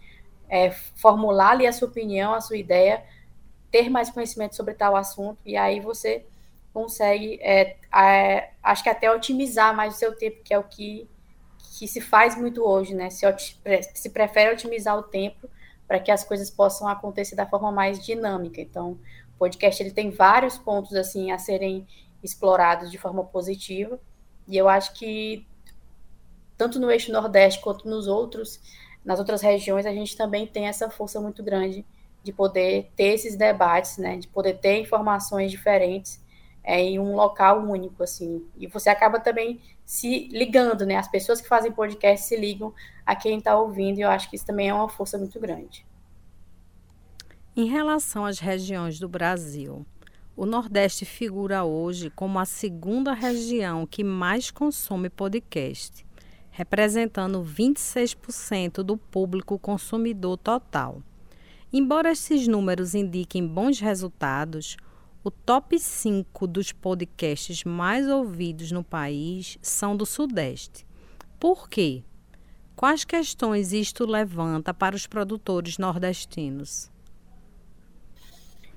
é, 0.49 0.71
formular 0.71 1.51
ali 1.51 1.67
a 1.67 1.71
sua 1.71 1.87
opinião, 1.87 2.33
a 2.33 2.41
sua 2.41 2.57
ideia, 2.57 3.03
ter 3.69 3.89
mais 3.89 4.09
conhecimento 4.09 4.55
sobre 4.55 4.73
tal 4.73 4.95
assunto, 4.95 5.39
e 5.45 5.55
aí 5.55 5.79
você 5.79 6.25
consegue, 6.73 7.39
é, 7.41 7.77
é, 7.93 8.51
acho 8.61 8.83
que 8.83 8.89
até 8.89 9.11
otimizar 9.11 9.75
mais 9.75 9.95
o 9.95 9.97
seu 9.97 10.15
tempo, 10.15 10.41
que 10.43 10.53
é 10.53 10.59
o 10.59 10.63
que 10.63 11.09
que 11.81 11.87
se 11.87 11.99
faz 11.99 12.37
muito 12.37 12.63
hoje, 12.63 12.93
né? 12.93 13.09
Se, 13.09 13.25
se 13.95 14.11
prefere 14.11 14.53
otimizar 14.53 14.95
o 14.95 15.01
tempo 15.01 15.49
para 15.87 15.99
que 15.99 16.11
as 16.11 16.23
coisas 16.23 16.47
possam 16.47 16.87
acontecer 16.87 17.35
da 17.35 17.47
forma 17.47 17.71
mais 17.71 18.05
dinâmica. 18.05 18.61
Então, 18.61 18.91
o 18.91 19.39
podcast 19.39 19.81
ele 19.81 19.89
tem 19.89 20.11
vários 20.11 20.59
pontos 20.59 20.93
assim 20.93 21.31
a 21.31 21.39
serem 21.39 21.87
explorados 22.21 22.91
de 22.91 22.99
forma 22.99 23.23
positiva, 23.23 23.99
e 24.47 24.55
eu 24.55 24.69
acho 24.69 24.93
que 24.93 25.43
tanto 26.55 26.79
no 26.79 26.91
eixo 26.91 27.11
Nordeste 27.11 27.59
quanto 27.61 27.89
nos 27.89 28.07
outros, 28.07 28.61
nas 29.03 29.17
outras 29.17 29.41
regiões, 29.41 29.87
a 29.87 29.91
gente 29.91 30.15
também 30.15 30.45
tem 30.45 30.67
essa 30.67 30.87
força 30.87 31.19
muito 31.19 31.41
grande 31.41 31.83
de 32.21 32.31
poder 32.31 32.91
ter 32.95 33.15
esses 33.15 33.35
debates, 33.35 33.97
né? 33.97 34.17
De 34.17 34.27
poder 34.27 34.59
ter 34.59 34.79
informações 34.79 35.49
diferentes 35.49 36.21
é, 36.63 36.81
em 36.81 36.99
um 36.99 37.15
local 37.15 37.63
único, 37.63 38.03
assim. 38.03 38.45
E 38.57 38.67
você 38.67 38.89
acaba 38.89 39.19
também 39.19 39.59
se 39.85 40.27
ligando, 40.31 40.85
né? 40.85 40.95
As 40.95 41.07
pessoas 41.07 41.41
que 41.41 41.47
fazem 41.47 41.71
podcast 41.71 42.25
se 42.27 42.35
ligam 42.35 42.73
a 43.05 43.15
quem 43.15 43.37
está 43.37 43.57
ouvindo, 43.57 43.99
e 43.99 44.01
eu 44.01 44.09
acho 44.09 44.29
que 44.29 44.35
isso 44.35 44.45
também 44.45 44.69
é 44.69 44.73
uma 44.73 44.89
força 44.89 45.17
muito 45.17 45.39
grande. 45.39 45.85
Em 47.55 47.65
relação 47.65 48.25
às 48.25 48.39
regiões 48.39 48.99
do 48.99 49.09
Brasil, 49.09 49.85
o 50.37 50.45
Nordeste 50.45 51.03
figura 51.03 51.63
hoje 51.63 52.09
como 52.09 52.39
a 52.39 52.45
segunda 52.45 53.13
região 53.13 53.85
que 53.85 54.03
mais 54.03 54.49
consome 54.49 55.09
podcast, 55.09 56.05
representando 56.49 57.43
26% 57.43 58.83
do 58.83 58.95
público 58.95 59.59
consumidor 59.59 60.37
total. 60.37 61.01
Embora 61.73 62.11
esses 62.11 62.47
números 62.47 62.95
indiquem 62.95 63.45
bons 63.45 63.79
resultados, 63.79 64.77
o 65.23 65.29
top 65.29 65.77
5 65.77 66.47
dos 66.47 66.71
podcasts 66.71 67.63
mais 67.63 68.07
ouvidos 68.07 68.71
no 68.71 68.83
país 68.83 69.57
são 69.61 69.95
do 69.95 70.05
Sudeste. 70.05 70.85
Por 71.39 71.69
quê? 71.69 72.03
Quais 72.75 73.05
questões 73.05 73.71
isto 73.71 74.05
levanta 74.05 74.73
para 74.73 74.95
os 74.95 75.05
produtores 75.05 75.77
nordestinos? 75.77 76.89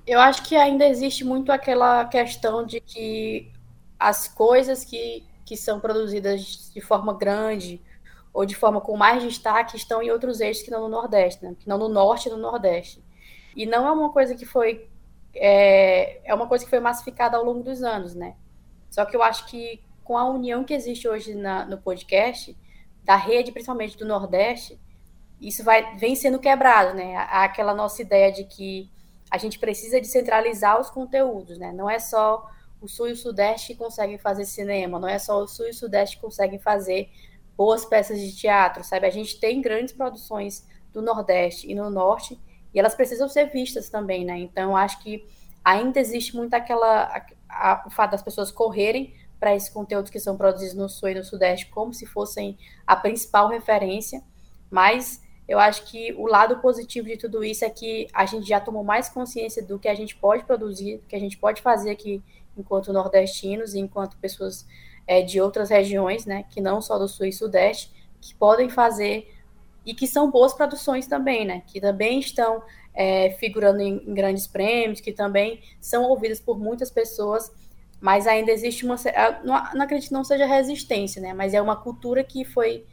Eu 0.06 0.20
acho 0.20 0.42
que 0.42 0.54
ainda 0.54 0.86
existe 0.86 1.24
muito 1.24 1.50
aquela 1.50 2.04
questão 2.04 2.66
de 2.66 2.78
que 2.78 3.50
as 3.98 4.28
coisas 4.28 4.84
que, 4.84 5.24
que 5.46 5.56
são 5.56 5.80
produzidas 5.80 6.70
de 6.74 6.80
forma 6.82 7.14
grande 7.14 7.80
ou 8.34 8.44
de 8.44 8.54
forma 8.54 8.82
com 8.82 8.98
mais 8.98 9.22
destaque 9.22 9.76
estão 9.76 10.02
em 10.02 10.10
outros 10.10 10.40
eixos 10.40 10.62
que 10.62 10.70
não 10.70 10.82
no 10.82 10.88
Nordeste, 10.88 11.42
né? 11.42 11.56
que 11.58 11.66
não 11.66 11.78
no 11.78 11.88
Norte 11.88 12.28
e 12.28 12.32
no 12.32 12.36
Nordeste. 12.36 13.02
E 13.56 13.64
não 13.64 13.86
é 13.86 13.92
uma 13.92 14.10
coisa 14.10 14.34
que 14.34 14.44
foi 14.44 14.90
é, 15.36 16.20
é 16.24 16.34
uma 16.34 16.46
coisa 16.46 16.64
que 16.64 16.70
foi 16.70 16.80
massificada 16.80 17.36
ao 17.36 17.44
longo 17.44 17.62
dos 17.62 17.82
anos, 17.82 18.14
né? 18.14 18.36
Só 18.90 19.04
que 19.04 19.16
eu 19.16 19.22
acho 19.22 19.46
que 19.46 19.82
com 20.02 20.16
a 20.16 20.28
união 20.28 20.64
que 20.64 20.74
existe 20.74 21.08
hoje 21.08 21.34
na, 21.34 21.64
no 21.64 21.78
podcast, 21.78 22.56
da 23.02 23.16
rede, 23.16 23.52
principalmente 23.52 23.96
do 23.96 24.06
Nordeste, 24.06 24.80
isso 25.40 25.64
vai, 25.64 25.96
vem 25.96 26.14
sendo 26.14 26.38
quebrado, 26.38 26.94
né? 26.94 27.16
Aquela 27.16 27.74
nossa 27.74 28.02
ideia 28.02 28.32
de 28.32 28.44
que 28.44 28.90
a 29.30 29.38
gente 29.38 29.58
precisa 29.58 30.00
descentralizar 30.00 30.80
os 30.80 30.90
conteúdos, 30.90 31.58
né? 31.58 31.72
Não 31.72 31.88
é 31.88 31.98
só 31.98 32.48
o 32.80 32.88
Sul 32.88 33.08
e 33.08 33.12
o 33.12 33.16
Sudeste 33.16 33.72
que 33.72 33.78
conseguem 33.78 34.18
fazer 34.18 34.44
cinema, 34.44 34.98
não 34.98 35.08
é 35.08 35.18
só 35.18 35.42
o 35.42 35.48
Sul 35.48 35.66
e 35.66 35.70
o 35.70 35.74
Sudeste 35.74 36.16
que 36.16 36.22
conseguem 36.22 36.58
fazer 36.58 37.10
boas 37.56 37.84
peças 37.84 38.20
de 38.20 38.34
teatro, 38.36 38.84
sabe? 38.84 39.06
A 39.06 39.10
gente 39.10 39.38
tem 39.40 39.60
grandes 39.60 39.94
produções 39.94 40.66
do 40.92 41.02
Nordeste 41.02 41.70
e 41.70 41.74
no 41.74 41.90
Norte 41.90 42.40
e 42.74 42.78
elas 42.78 42.94
precisam 42.94 43.28
ser 43.28 43.50
vistas 43.50 43.88
também, 43.88 44.24
né? 44.24 44.38
Então, 44.38 44.76
acho 44.76 45.00
que 45.02 45.24
ainda 45.64 46.00
existe 46.00 46.34
muito 46.34 46.54
aquela. 46.54 47.04
A, 47.04 47.26
a, 47.48 47.84
o 47.86 47.90
fato 47.90 48.10
das 48.10 48.22
pessoas 48.22 48.50
correrem 48.50 49.14
para 49.38 49.54
esses 49.54 49.68
conteúdos 49.68 50.10
que 50.10 50.18
são 50.18 50.36
produzidos 50.36 50.74
no 50.74 50.88
Sul 50.88 51.10
e 51.10 51.14
no 51.14 51.22
Sudeste 51.22 51.66
como 51.66 51.92
se 51.92 52.06
fossem 52.06 52.58
a 52.86 52.96
principal 52.96 53.48
referência, 53.48 54.22
mas 54.70 55.22
eu 55.46 55.58
acho 55.58 55.84
que 55.84 56.12
o 56.14 56.26
lado 56.26 56.58
positivo 56.58 57.06
de 57.06 57.16
tudo 57.18 57.44
isso 57.44 57.64
é 57.64 57.70
que 57.70 58.08
a 58.12 58.24
gente 58.24 58.48
já 58.48 58.58
tomou 58.58 58.82
mais 58.82 59.08
consciência 59.08 59.62
do 59.62 59.78
que 59.78 59.88
a 59.88 59.94
gente 59.94 60.16
pode 60.16 60.44
produzir, 60.44 60.98
do 60.98 61.06
que 61.06 61.14
a 61.14 61.20
gente 61.20 61.36
pode 61.36 61.60
fazer 61.60 61.90
aqui 61.90 62.22
enquanto 62.56 62.92
nordestinos 62.92 63.74
e 63.74 63.80
enquanto 63.80 64.16
pessoas 64.16 64.66
é, 65.06 65.20
de 65.20 65.40
outras 65.40 65.68
regiões, 65.68 66.24
né, 66.24 66.44
que 66.50 66.60
não 66.60 66.80
só 66.80 66.98
do 66.98 67.06
Sul 67.06 67.26
e 67.26 67.32
Sudeste, 67.32 67.92
que 68.20 68.34
podem 68.34 68.70
fazer 68.70 69.33
e 69.84 69.94
que 69.94 70.06
são 70.06 70.30
boas 70.30 70.54
produções 70.54 71.06
também, 71.06 71.44
né? 71.44 71.62
Que 71.66 71.80
também 71.80 72.18
estão 72.18 72.62
é, 72.94 73.30
figurando 73.32 73.80
em, 73.80 74.02
em, 74.06 74.14
grandes 74.14 74.46
prêmios, 74.46 75.00
que 75.00 75.12
também 75.12 75.60
são 75.80 76.04
ouvidas 76.04 76.40
por 76.40 76.58
muitas 76.58 76.90
pessoas, 76.90 77.52
mas 78.00 78.26
ainda 78.26 78.50
existe 78.50 78.84
uma. 78.84 78.96
Não, 79.44 79.74
não 79.74 79.82
acredito 79.82 80.08
que 80.08 80.14
não 80.14 80.24
seja 80.24 80.46
resistência, 80.46 81.20
né? 81.20 81.34
Mas 81.34 81.54
é 81.54 81.60
uma 81.60 81.76
cultura 81.76 82.24
que 82.24 82.44
foi 82.44 82.86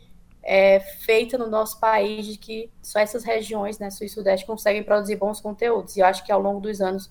é, 0.44 0.80
feita 0.80 1.38
no 1.38 1.48
nosso 1.48 1.80
país 1.80 2.26
de 2.26 2.38
que 2.38 2.70
só 2.82 3.00
essas 3.00 3.24
regiões, 3.24 3.80
né, 3.80 3.90
Sul 3.90 4.06
e 4.06 4.10
Sudeste, 4.10 4.46
conseguem 4.46 4.84
produzir 4.84 5.16
bons 5.16 5.40
conteúdos. 5.40 5.96
E 5.96 6.00
eu 6.00 6.06
acho 6.06 6.26
que 6.26 6.32
ao 6.32 6.42
longo 6.42 6.60
dos 6.60 6.82
anos, 6.82 7.10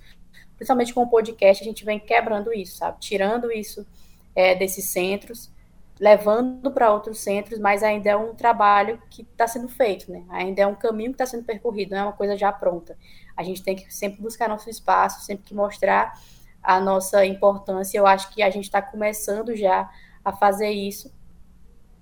principalmente 0.57 0.93
com 0.93 1.03
o 1.03 1.09
podcast, 1.09 1.63
a 1.63 1.67
gente 1.67 1.85
vem 1.85 1.99
quebrando 1.99 2.53
isso, 2.53 2.77
sabe? 2.77 2.99
Tirando 3.01 3.51
isso 3.53 3.87
é, 4.35 4.55
desses 4.55 4.91
centros 4.91 5.51
levando 6.01 6.71
para 6.71 6.91
outros 6.91 7.21
centros, 7.21 7.59
mas 7.59 7.83
ainda 7.83 8.09
é 8.09 8.17
um 8.17 8.35
trabalho 8.35 9.01
que 9.11 9.21
está 9.21 9.47
sendo 9.47 9.69
feito, 9.69 10.11
né? 10.11 10.25
Ainda 10.31 10.63
é 10.63 10.67
um 10.67 10.75
caminho 10.75 11.11
que 11.11 11.17
está 11.17 11.27
sendo 11.27 11.45
percorrido, 11.45 11.91
não 11.91 11.99
é 11.99 12.03
uma 12.05 12.13
coisa 12.15 12.39
já 12.39 12.51
pronta. 12.51 12.97
A 13.37 13.43
gente 13.43 13.63
tem 13.63 13.77
que 13.77 13.95
sempre 13.95 14.23
buscar 14.23 14.49
nosso 14.49 14.71
espaço, 14.71 15.23
sempre 15.27 15.45
que 15.45 15.55
mostrar 15.55 16.19
a 16.63 16.81
nossa 16.81 17.27
importância. 17.27 17.99
Eu 17.99 18.07
acho 18.07 18.33
que 18.33 18.43
a 18.43 18.49
gente 18.49 18.65
está 18.65 18.81
começando 18.81 19.55
já 19.55 19.91
a 20.25 20.33
fazer 20.33 20.71
isso 20.71 21.13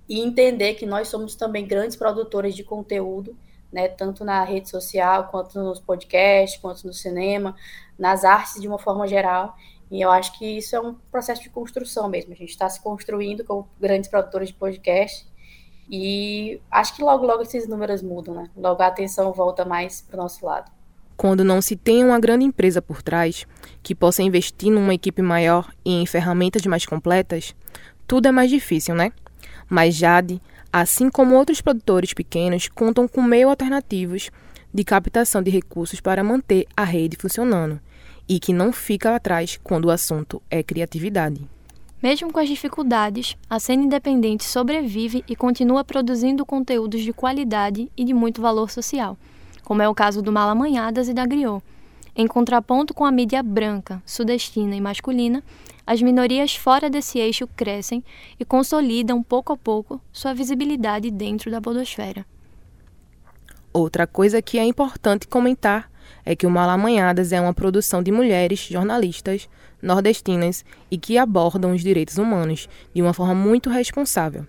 e 0.07 0.21
entender 0.21 0.75
que 0.75 0.85
nós 0.85 1.09
somos 1.09 1.35
também 1.35 1.67
grandes 1.67 1.97
produtores 1.97 2.55
de 2.55 2.63
conteúdo, 2.63 3.37
né, 3.71 3.89
tanto 3.89 4.23
na 4.23 4.45
rede 4.45 4.69
social, 4.69 5.27
quanto 5.27 5.59
nos 5.59 5.79
podcasts, 5.79 6.59
quanto 6.59 6.87
no 6.87 6.93
cinema, 6.93 7.53
nas 7.97 8.23
artes 8.23 8.61
de 8.61 8.67
uma 8.67 8.79
forma 8.79 9.05
geral. 9.05 9.55
E 9.91 10.01
eu 10.01 10.11
acho 10.11 10.37
que 10.37 10.45
isso 10.45 10.75
é 10.75 10.79
um 10.79 10.93
processo 11.11 11.41
de 11.41 11.49
construção 11.49 12.07
mesmo. 12.07 12.31
A 12.31 12.35
gente 12.35 12.49
está 12.49 12.69
se 12.69 12.81
construindo 12.81 13.43
como 13.43 13.67
grandes 13.79 14.09
produtores 14.09 14.49
de 14.49 14.55
podcast. 14.55 15.27
E 15.89 16.61
acho 16.69 16.95
que 16.95 17.03
logo, 17.03 17.25
logo 17.25 17.41
esses 17.41 17.67
números 17.67 18.03
mudam, 18.03 18.35
né? 18.35 18.49
Logo 18.55 18.81
a 18.83 18.87
atenção 18.87 19.33
volta 19.33 19.65
mais 19.65 20.01
para 20.01 20.19
o 20.19 20.21
nosso 20.21 20.45
lado. 20.45 20.71
Quando 21.17 21.43
não 21.43 21.61
se 21.61 21.75
tem 21.75 22.05
uma 22.05 22.19
grande 22.19 22.45
empresa 22.45 22.81
por 22.81 23.01
trás, 23.01 23.47
que 23.81 23.95
possa 23.95 24.21
investir 24.21 24.71
numa 24.71 24.93
equipe 24.93 25.21
maior 25.21 25.73
e 25.83 26.01
em 26.01 26.05
ferramentas 26.05 26.65
mais 26.65 26.85
completas, 26.85 27.55
tudo 28.07 28.27
é 28.27 28.31
mais 28.31 28.49
difícil, 28.49 28.93
né? 28.93 29.11
Mas 29.67 29.95
Jade, 29.95 30.39
assim 30.71 31.09
como 31.09 31.35
outros 31.35 31.61
produtores 31.61 32.13
pequenos, 32.13 32.69
contam 32.69 33.07
com 33.07 33.21
meios 33.21 33.49
alternativos 33.49 34.29
de 34.71 34.83
captação 34.83 35.41
de 35.41 35.49
recursos 35.49 35.99
para 35.99 36.23
manter 36.23 36.67
a 36.77 36.83
rede 36.83 37.17
funcionando 37.17 37.81
e 38.29 38.39
que 38.39 38.53
não 38.53 38.71
fica 38.71 39.15
atrás 39.15 39.59
quando 39.63 39.85
o 39.85 39.91
assunto 39.91 40.39
é 40.51 40.61
criatividade. 40.61 41.41
Mesmo 42.01 42.31
com 42.31 42.39
as 42.39 42.47
dificuldades, 42.47 43.35
a 43.49 43.59
cena 43.59 43.83
independente 43.83 44.45
sobrevive 44.45 45.23
e 45.27 45.35
continua 45.35 45.83
produzindo 45.83 46.45
conteúdos 46.45 47.01
de 47.01 47.11
qualidade 47.11 47.91
e 47.97 48.05
de 48.05 48.13
muito 48.13 48.41
valor 48.41 48.69
social, 48.69 49.17
como 49.65 49.81
é 49.81 49.89
o 49.89 49.95
caso 49.95 50.21
do 50.21 50.31
Malamanhadas 50.31 51.09
e 51.09 51.13
da 51.13 51.25
Griot. 51.25 51.61
Em 52.15 52.27
contraponto 52.27 52.93
com 52.93 53.03
a 53.03 53.11
mídia 53.11 53.41
branca, 53.41 54.01
sudestina 54.05 54.75
e 54.75 54.81
masculina, 54.81 55.43
as 55.85 56.01
minorias 56.01 56.55
fora 56.55 56.89
desse 56.89 57.17
eixo 57.17 57.47
crescem 57.47 58.03
e 58.39 58.45
consolidam 58.45 59.23
pouco 59.23 59.51
a 59.51 59.57
pouco 59.57 59.99
sua 60.11 60.33
visibilidade 60.33 61.09
dentro 61.09 61.49
da 61.49 61.59
podosfera. 61.59 62.25
Outra 63.73 64.05
coisa 64.07 64.41
que 64.41 64.57
é 64.59 64.63
importante 64.63 65.27
comentar 65.27 65.89
é 66.25 66.35
que 66.35 66.45
o 66.45 66.49
Malamanhadas 66.49 67.31
é 67.31 67.39
uma 67.39 67.53
produção 67.53 68.03
de 68.03 68.11
mulheres 68.11 68.59
jornalistas 68.59 69.49
nordestinas 69.81 70.63
e 70.91 70.97
que 70.97 71.17
abordam 71.17 71.71
os 71.71 71.81
direitos 71.81 72.17
humanos 72.17 72.67
de 72.93 73.01
uma 73.01 73.13
forma 73.13 73.35
muito 73.35 73.69
responsável. 73.69 74.45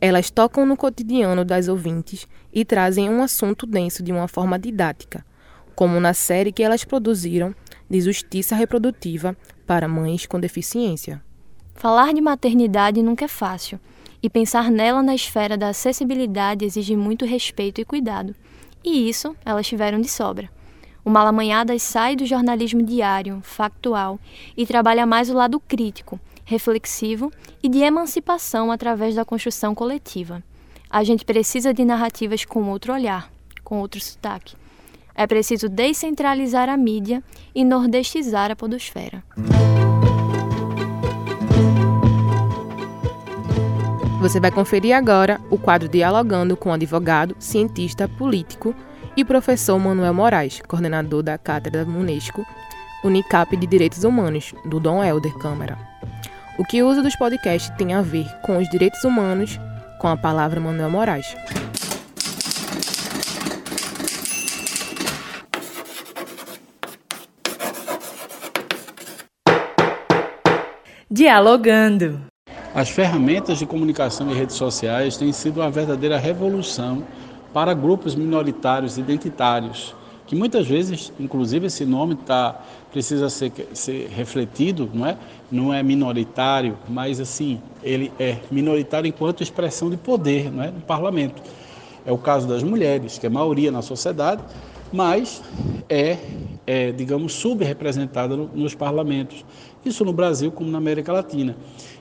Elas 0.00 0.30
tocam 0.30 0.64
no 0.64 0.76
cotidiano 0.76 1.44
das 1.44 1.68
ouvintes 1.68 2.28
e 2.52 2.64
trazem 2.64 3.08
um 3.08 3.22
assunto 3.22 3.66
denso 3.66 4.02
de 4.02 4.12
uma 4.12 4.28
forma 4.28 4.58
didática, 4.58 5.24
como 5.74 5.98
na 5.98 6.14
série 6.14 6.52
que 6.52 6.62
elas 6.62 6.84
produziram 6.84 7.54
de 7.90 8.00
justiça 8.00 8.54
reprodutiva 8.54 9.36
para 9.66 9.88
mães 9.88 10.26
com 10.26 10.38
deficiência. 10.38 11.22
Falar 11.74 12.12
de 12.12 12.20
maternidade 12.20 13.02
nunca 13.02 13.24
é 13.24 13.28
fácil, 13.28 13.80
e 14.22 14.28
pensar 14.28 14.70
nela 14.70 15.02
na 15.02 15.14
esfera 15.14 15.56
da 15.56 15.68
acessibilidade 15.68 16.64
exige 16.64 16.96
muito 16.96 17.24
respeito 17.24 17.80
e 17.80 17.84
cuidado. 17.84 18.34
E 18.84 19.08
isso 19.08 19.36
elas 19.44 19.66
tiveram 19.66 20.00
de 20.00 20.08
sobra. 20.08 20.50
O 21.04 21.10
Malamanhadas 21.10 21.82
sai 21.82 22.16
do 22.16 22.26
jornalismo 22.26 22.82
diário, 22.82 23.40
factual, 23.42 24.18
e 24.56 24.66
trabalha 24.66 25.06
mais 25.06 25.30
o 25.30 25.34
lado 25.34 25.60
crítico, 25.60 26.20
reflexivo 26.44 27.32
e 27.62 27.68
de 27.68 27.78
emancipação 27.78 28.72
através 28.72 29.14
da 29.14 29.24
construção 29.24 29.74
coletiva. 29.74 30.42
A 30.90 31.04
gente 31.04 31.24
precisa 31.24 31.72
de 31.72 31.84
narrativas 31.84 32.44
com 32.44 32.68
outro 32.70 32.92
olhar, 32.92 33.30
com 33.62 33.80
outro 33.80 34.00
sotaque. 34.00 34.56
É 35.14 35.26
preciso 35.26 35.68
descentralizar 35.68 36.68
a 36.68 36.76
mídia 36.76 37.22
e 37.54 37.64
nordestizar 37.64 38.50
a 38.50 38.56
podosfera. 38.56 39.22
Você 44.20 44.40
vai 44.40 44.50
conferir 44.50 44.96
agora 44.96 45.40
o 45.48 45.56
quadro 45.56 45.88
Dialogando 45.88 46.56
com 46.56 46.72
advogado, 46.72 47.36
cientista, 47.38 48.08
político 48.08 48.74
e 49.18 49.24
professor 49.24 49.76
Manuel 49.80 50.14
Moraes, 50.14 50.62
coordenador 50.68 51.24
da 51.24 51.36
Cátedra 51.36 51.82
Unesco 51.82 52.46
Unicap 53.02 53.56
de 53.56 53.66
Direitos 53.66 54.04
Humanos, 54.04 54.54
do 54.64 54.78
Dom 54.78 55.02
Helder 55.02 55.36
Câmara. 55.38 55.76
O 56.56 56.64
que 56.64 56.80
o 56.80 56.88
uso 56.88 57.02
dos 57.02 57.16
podcasts 57.16 57.68
tem 57.76 57.94
a 57.94 58.00
ver 58.00 58.28
com 58.42 58.58
os 58.58 58.68
direitos 58.70 59.02
humanos, 59.02 59.58
com 59.98 60.06
a 60.06 60.16
palavra 60.16 60.60
Manuel 60.60 60.88
Moraes. 60.90 61.36
Dialogando. 71.10 72.20
As 72.72 72.88
ferramentas 72.88 73.58
de 73.58 73.66
comunicação 73.66 74.30
e 74.30 74.34
redes 74.34 74.54
sociais 74.54 75.16
têm 75.16 75.32
sido 75.32 75.58
uma 75.58 75.70
verdadeira 75.72 76.16
revolução 76.16 77.02
para 77.52 77.74
grupos 77.74 78.14
minoritários 78.14 78.98
identitários, 78.98 79.94
que 80.26 80.36
muitas 80.36 80.66
vezes, 80.66 81.12
inclusive 81.18 81.66
esse 81.66 81.86
nome 81.86 82.14
tá, 82.14 82.60
precisa 82.92 83.30
ser, 83.30 83.50
ser 83.72 84.08
refletido, 84.10 84.90
não 84.92 85.06
é? 85.06 85.16
Não 85.50 85.72
é 85.72 85.82
minoritário, 85.82 86.76
mas 86.86 87.18
assim, 87.18 87.60
ele 87.82 88.12
é 88.18 88.36
minoritário 88.50 89.08
enquanto 89.08 89.42
expressão 89.42 89.88
de 89.88 89.96
poder, 89.96 90.52
não 90.52 90.62
é? 90.62 90.70
No 90.70 90.80
parlamento. 90.82 91.42
É 92.04 92.12
o 92.12 92.18
caso 92.18 92.46
das 92.46 92.62
mulheres, 92.62 93.18
que 93.18 93.26
é 93.26 93.30
maioria 93.30 93.72
na 93.72 93.80
sociedade, 93.80 94.42
mas 94.92 95.42
é, 95.88 96.18
é 96.66 96.92
digamos, 96.92 97.32
subrepresentada 97.32 98.36
no, 98.36 98.50
nos 98.54 98.74
parlamentos. 98.74 99.44
Isso 99.84 100.04
no 100.04 100.12
Brasil 100.12 100.50
como 100.50 100.70
na 100.70 100.78
América 100.78 101.12
Latina. 101.12 101.56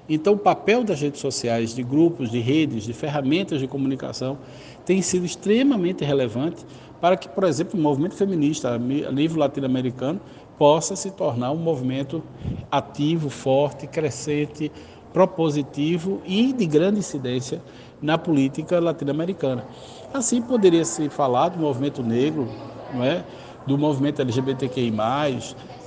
Então, 0.09 0.33
o 0.33 0.37
papel 0.37 0.83
das 0.83 1.01
redes 1.01 1.19
sociais, 1.19 1.75
de 1.75 1.83
grupos, 1.83 2.31
de 2.31 2.39
redes, 2.39 2.83
de 2.83 2.93
ferramentas 2.93 3.59
de 3.59 3.67
comunicação 3.67 4.37
tem 4.85 5.01
sido 5.01 5.25
extremamente 5.25 6.03
relevante 6.03 6.65
para 7.01 7.17
que, 7.17 7.27
por 7.27 7.43
exemplo, 7.43 7.79
o 7.79 7.83
movimento 7.83 8.15
feminista 8.15 8.77
nível 8.79 9.37
latino-americano 9.37 10.19
possa 10.57 10.95
se 10.95 11.11
tornar 11.11 11.51
um 11.51 11.57
movimento 11.57 12.23
ativo, 12.71 13.29
forte, 13.29 13.85
crescente, 13.85 14.71
propositivo 15.13 16.21
e 16.25 16.53
de 16.53 16.65
grande 16.65 16.99
incidência 16.99 17.61
na 18.01 18.17
política 18.17 18.79
latino-americana. 18.79 19.65
Assim 20.13 20.41
poderia 20.41 20.85
se 20.85 21.09
falar 21.09 21.49
do 21.49 21.59
movimento 21.59 22.01
negro, 22.01 22.47
não 22.93 23.03
é? 23.03 23.23
do 23.67 23.77
movimento 23.77 24.21
LGBTQI+, 24.21 24.93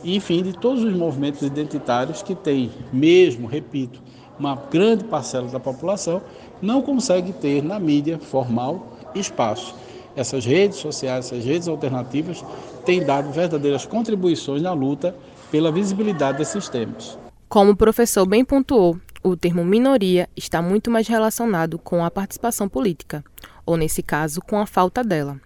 enfim, 0.05 0.43
de 0.43 0.53
todos 0.53 0.83
os 0.83 0.95
movimentos 0.95 1.43
identitários 1.43 2.23
que 2.23 2.35
têm, 2.35 2.71
mesmo, 2.93 3.47
repito, 3.47 4.01
uma 4.39 4.57
grande 4.71 5.05
parcela 5.05 5.49
da 5.49 5.61
população 5.61 6.23
não 6.63 6.81
consegue 6.81 7.33
ter 7.33 7.63
na 7.63 7.79
mídia 7.79 8.19
formal 8.19 8.99
espaço. 9.15 9.75
Essas 10.17 10.45
redes 10.45 10.79
sociais, 10.79 11.27
essas 11.27 11.45
redes 11.45 11.69
alternativas 11.69 12.45
têm 12.85 13.05
dado 13.05 13.31
verdadeiras 13.31 13.87
contribuições 13.87 14.63
na 14.63 14.73
luta 14.73 15.15
pela 15.51 15.71
visibilidade 15.71 16.39
desses 16.39 16.69
temas. 16.69 17.19
Como 17.49 17.73
o 17.73 17.77
professor 17.77 18.27
bem 18.27 18.45
pontuou, 18.45 18.99
o 19.23 19.37
termo 19.37 19.65
minoria 19.65 20.29
está 20.37 20.63
muito 20.63 20.91
mais 20.91 21.07
relacionado 21.07 21.79
com 21.79 22.05
a 22.05 22.11
participação 22.11 22.69
política, 22.69 23.23
ou 23.67 23.77
nesse 23.77 24.03
caso, 24.03 24.41
com 24.41 24.59
a 24.59 24.67
falta 24.67 25.05
dela, 25.05 25.39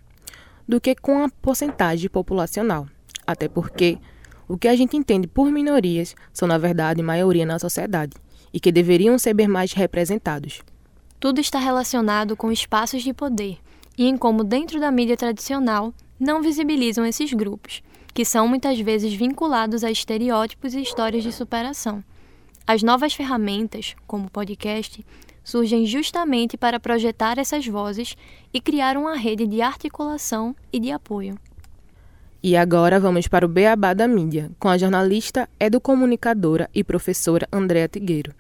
do 0.69 0.81
que 0.81 0.95
com 0.95 1.25
a 1.25 1.29
porcentagem 1.43 2.09
populacional. 2.09 2.87
Até 3.27 3.49
porque 3.49 3.99
o 4.49 4.59
que 4.59 4.69
a 4.69 4.77
gente 4.77 4.97
entende 4.97 5.27
por 5.27 5.51
minorias 5.51 6.15
são, 6.33 6.47
na 6.47 6.59
verdade, 6.59 7.03
maioria 7.03 7.47
na 7.47 7.59
sociedade 7.59 8.15
e 8.53 8.61
que 8.61 8.71
deveriam 8.71 9.19
ser 9.19 9.35
mais 9.49 9.73
representados. 9.73 10.61
Tudo 11.19 11.41
está 11.41 11.59
relacionado 11.59 12.37
com 12.37 12.53
espaços 12.53 13.03
de 13.03 13.13
poder 13.13 13.59
e 13.97 14.07
em 14.07 14.17
como, 14.17 14.45
dentro 14.45 14.81
da 14.81 14.91
mídia 14.91 15.17
tradicional, 15.17 15.93
não 16.19 16.43
visibilizam 16.43 17.05
esses 17.07 17.33
grupos, 17.33 17.83
que 18.13 18.25
são 18.25 18.47
muitas 18.47 18.79
vezes 18.79 19.13
vinculados 19.15 19.83
a 19.85 19.91
estereótipos 19.91 20.75
e 20.75 20.83
histórias 20.83 21.23
de 21.23 21.33
superação. 21.33 22.03
As 22.67 22.83
novas 22.83 23.13
ferramentas, 23.13 23.95
como 24.07 24.27
o 24.27 24.31
podcast, 24.31 25.05
surgem 25.43 25.85
justamente 25.85 26.57
para 26.57 26.81
projetar 26.81 27.39
essas 27.39 27.67
vozes 27.67 28.17
e 28.53 28.61
criar 28.61 28.97
uma 28.97 29.17
rede 29.17 29.47
de 29.47 29.61
articulação 29.61 30.57
e 30.73 30.81
de 30.81 30.91
apoio. 30.91 31.39
E 32.47 32.59
agora 32.59 33.01
vamos 33.01 33.27
para 33.27 33.47
o 33.47 33.49
Beabá 33.49 33.95
da 33.95 34.07
Mídia, 34.07 34.51
com 34.59 34.69
a 34.69 34.77
jornalista, 34.77 35.49
educomunicadora 35.59 36.69
e 36.75 36.85
professora 36.85 37.49
Andréa 37.51 37.89
Tigueiro. 37.89 38.35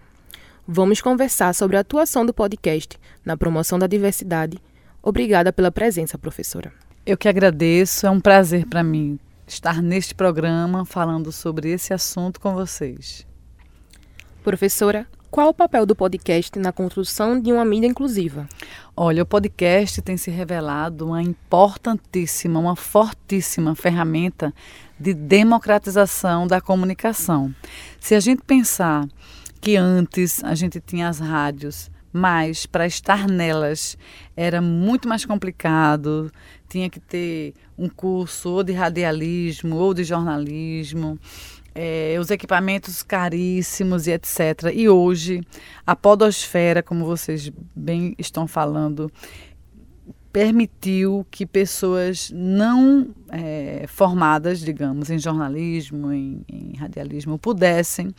Vamos 0.68 1.00
conversar 1.00 1.54
sobre 1.54 1.78
a 1.78 1.80
atuação 1.80 2.26
do 2.26 2.34
podcast 2.34 2.98
na 3.24 3.34
promoção 3.34 3.78
da 3.78 3.86
diversidade. 3.86 4.58
Obrigada 5.02 5.54
pela 5.54 5.72
presença, 5.72 6.18
professora. 6.18 6.70
Eu 7.06 7.16
que 7.16 7.30
agradeço, 7.30 8.06
é 8.06 8.10
um 8.10 8.20
prazer 8.20 8.66
para 8.66 8.84
mim 8.84 9.18
estar 9.46 9.80
neste 9.80 10.14
programa 10.14 10.84
falando 10.84 11.32
sobre 11.32 11.70
esse 11.70 11.94
assunto 11.94 12.38
com 12.38 12.52
vocês. 12.52 13.26
Professora, 14.42 15.06
qual 15.34 15.48
o 15.48 15.52
papel 15.52 15.84
do 15.84 15.96
podcast 15.96 16.56
na 16.60 16.70
construção 16.70 17.40
de 17.40 17.50
uma 17.50 17.64
mídia 17.64 17.88
inclusiva? 17.88 18.48
Olha, 18.96 19.24
o 19.24 19.26
podcast 19.26 20.00
tem 20.00 20.16
se 20.16 20.30
revelado 20.30 21.08
uma 21.08 21.20
importantíssima, 21.20 22.60
uma 22.60 22.76
fortíssima 22.76 23.74
ferramenta 23.74 24.54
de 24.96 25.12
democratização 25.12 26.46
da 26.46 26.60
comunicação. 26.60 27.52
Se 27.98 28.14
a 28.14 28.20
gente 28.20 28.44
pensar 28.44 29.08
que 29.60 29.76
antes 29.76 30.38
a 30.44 30.54
gente 30.54 30.78
tinha 30.80 31.08
as 31.08 31.18
rádios 31.18 31.90
mas 32.16 32.64
para 32.64 32.86
estar 32.86 33.26
nelas 33.26 33.98
era 34.36 34.62
muito 34.62 35.08
mais 35.08 35.24
complicado. 35.24 36.30
Tinha 36.68 36.88
que 36.88 37.00
ter 37.00 37.54
um 37.76 37.88
curso 37.88 38.50
ou 38.50 38.62
de 38.62 38.72
radialismo 38.72 39.74
ou 39.74 39.92
de 39.92 40.04
jornalismo. 40.04 41.18
É, 41.74 42.16
os 42.20 42.30
equipamentos 42.30 43.02
caríssimos 43.02 44.06
e 44.06 44.12
etc. 44.12 44.72
E 44.72 44.88
hoje, 44.88 45.40
a 45.84 45.96
podosfera, 45.96 46.82
como 46.82 47.04
vocês 47.04 47.50
bem 47.74 48.14
estão 48.16 48.46
falando, 48.46 49.10
permitiu 50.34 51.24
que 51.30 51.46
pessoas 51.46 52.28
não 52.34 53.06
é, 53.28 53.84
formadas, 53.86 54.58
digamos, 54.58 55.08
em 55.08 55.16
jornalismo, 55.16 56.12
em, 56.12 56.44
em, 56.48 56.76
radialismo, 56.76 57.38
pudessem, 57.38 58.12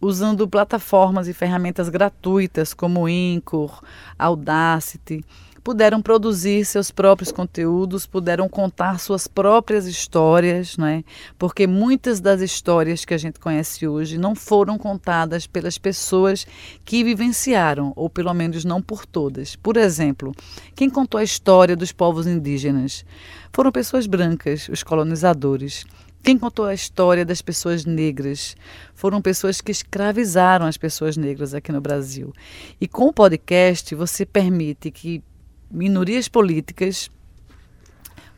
usando 0.00 0.48
plataformas 0.48 1.28
e 1.28 1.32
ferramentas 1.32 1.88
gratuitas 1.88 2.74
como 2.74 3.08
Incor, 3.08 3.84
Audacity, 4.18 5.24
puderam 5.62 6.00
produzir 6.02 6.64
seus 6.64 6.90
próprios 6.90 7.30
conteúdos, 7.30 8.06
puderam 8.06 8.48
contar 8.48 8.98
suas 8.98 9.26
próprias 9.26 9.86
histórias, 9.86 10.76
né? 10.76 11.04
porque 11.38 11.66
muitas 11.66 12.20
das 12.20 12.40
histórias 12.40 13.04
que 13.04 13.14
a 13.14 13.18
gente 13.18 13.38
conhece 13.38 13.86
hoje 13.86 14.18
não 14.18 14.34
foram 14.34 14.78
contadas 14.78 15.46
pelas 15.46 15.78
pessoas 15.78 16.46
que 16.84 17.04
vivenciaram, 17.04 17.92
ou 17.94 18.08
pelo 18.08 18.32
menos 18.34 18.64
não 18.64 18.80
por 18.80 19.06
todas. 19.06 19.56
Por 19.56 19.76
exemplo, 19.76 20.34
quem 20.74 20.88
contou 20.88 21.18
a 21.18 21.24
história 21.24 21.76
dos 21.76 21.92
povos 21.92 22.26
indígenas? 22.26 23.04
Foram 23.52 23.70
pessoas 23.70 24.06
brancas, 24.06 24.68
os 24.68 24.82
colonizadores. 24.82 25.84
Quem 26.22 26.36
contou 26.36 26.66
a 26.66 26.74
história 26.74 27.24
das 27.24 27.40
pessoas 27.40 27.86
negras 27.86 28.54
foram 28.94 29.22
pessoas 29.22 29.62
que 29.62 29.72
escravizaram 29.72 30.66
as 30.66 30.76
pessoas 30.76 31.16
negras 31.16 31.54
aqui 31.54 31.72
no 31.72 31.80
Brasil. 31.80 32.32
E 32.78 32.86
com 32.86 33.06
o 33.06 33.12
podcast, 33.12 33.94
você 33.94 34.26
permite 34.26 34.90
que 34.90 35.22
minorias 35.70 36.28
políticas, 36.28 37.10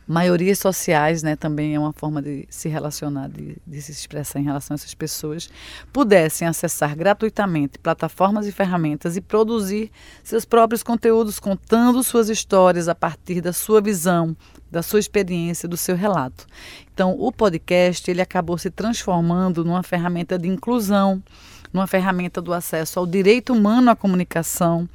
maiorias 0.07 0.59
sociais, 0.59 1.23
né, 1.23 1.35
também 1.35 1.75
é 1.75 1.79
uma 1.79 1.93
forma 1.93 2.21
de 2.21 2.45
se 2.49 2.67
relacionar, 2.67 3.29
de, 3.29 3.57
de, 3.65 3.81
se 3.81 3.91
expressar 3.91 4.39
em 4.39 4.43
relação 4.43 4.73
a 4.73 4.75
essas 4.75 4.93
pessoas, 4.93 5.49
pudessem 5.91 6.47
acessar 6.47 6.95
gratuitamente 6.95 7.79
plataformas 7.79 8.45
e 8.45 8.51
ferramentas 8.51 9.15
e 9.15 9.21
produzir 9.21 9.89
seus 10.23 10.43
próprios 10.43 10.83
conteúdos, 10.83 11.39
contando 11.39 12.03
suas 12.03 12.29
histórias 12.29 12.87
a 12.87 12.95
partir 12.95 13.39
da 13.39 13.53
sua 13.53 13.81
visão, 13.81 14.35
da 14.69 14.81
sua 14.81 14.99
experiência, 14.99 15.69
do 15.69 15.77
seu 15.77 15.95
relato. 15.95 16.45
Então, 16.93 17.15
o 17.17 17.31
podcast 17.31 18.09
ele 18.09 18.21
acabou 18.21 18.57
se 18.57 18.69
transformando 18.69 19.63
numa 19.63 19.83
ferramenta 19.83 20.37
de 20.37 20.49
inclusão, 20.49 21.23
numa 21.71 21.87
ferramenta 21.87 22.41
do 22.41 22.53
acesso 22.53 22.99
ao 22.99 23.07
direito 23.07 23.53
humano 23.53 23.89
à 23.89 23.95
comunicação, 23.95 24.87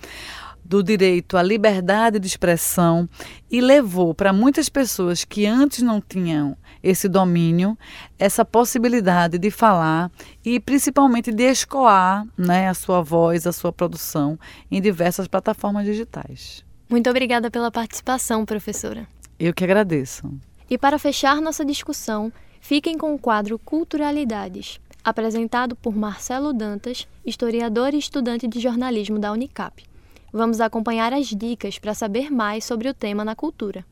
do 0.69 0.83
direito 0.83 1.39
à 1.39 1.43
liberdade 1.43 2.19
de 2.19 2.27
expressão 2.27 3.09
e 3.51 3.59
levou 3.59 4.15
para 4.15 4.35
muitas 4.35 4.69
pessoas 4.69 5.25
que 5.25 5.47
antes 5.47 5.83
não 5.83 5.99
tinham 5.99 6.55
esse 6.83 7.09
domínio, 7.09 7.77
essa 8.19 8.45
possibilidade 8.45 9.39
de 9.39 9.51
falar 9.51 10.11
e 10.45 10.61
principalmente 10.61 11.33
de 11.33 11.45
escoar 11.45 12.27
né, 12.37 12.69
a 12.69 12.75
sua 12.75 13.01
voz, 13.01 13.47
a 13.47 13.53
sua 13.53 13.73
produção 13.73 14.39
em 14.71 14.81
diversas 14.81 15.27
plataformas 15.27 15.87
digitais. 15.87 16.63
Muito 16.89 17.09
obrigada 17.09 17.51
pela 17.51 17.71
participação, 17.71 18.45
professora. 18.45 19.09
Eu 19.39 19.55
que 19.55 19.65
agradeço. 19.65 20.31
E 20.69 20.77
para 20.77 20.99
fechar 20.99 21.41
nossa 21.41 21.65
discussão, 21.65 22.31
fiquem 22.61 22.99
com 22.99 23.15
o 23.15 23.19
quadro 23.19 23.59
Culturalidades, 23.59 24.79
apresentado 25.03 25.75
por 25.75 25.97
Marcelo 25.97 26.53
Dantas, 26.53 27.09
historiador 27.25 27.95
e 27.95 27.99
estudante 27.99 28.47
de 28.47 28.61
jornalismo 28.61 29.19
da 29.19 29.33
Unicap. 29.33 29.88
Vamos 30.33 30.61
acompanhar 30.61 31.15
as 31.15 31.29
dicas 31.29 31.79
para 31.79 31.95
saber 31.95 32.31
mais 32.31 32.63
sobre 32.63 32.87
o 32.89 32.93
tema 32.93 33.25
na 33.25 33.35
cultura. 33.35 33.85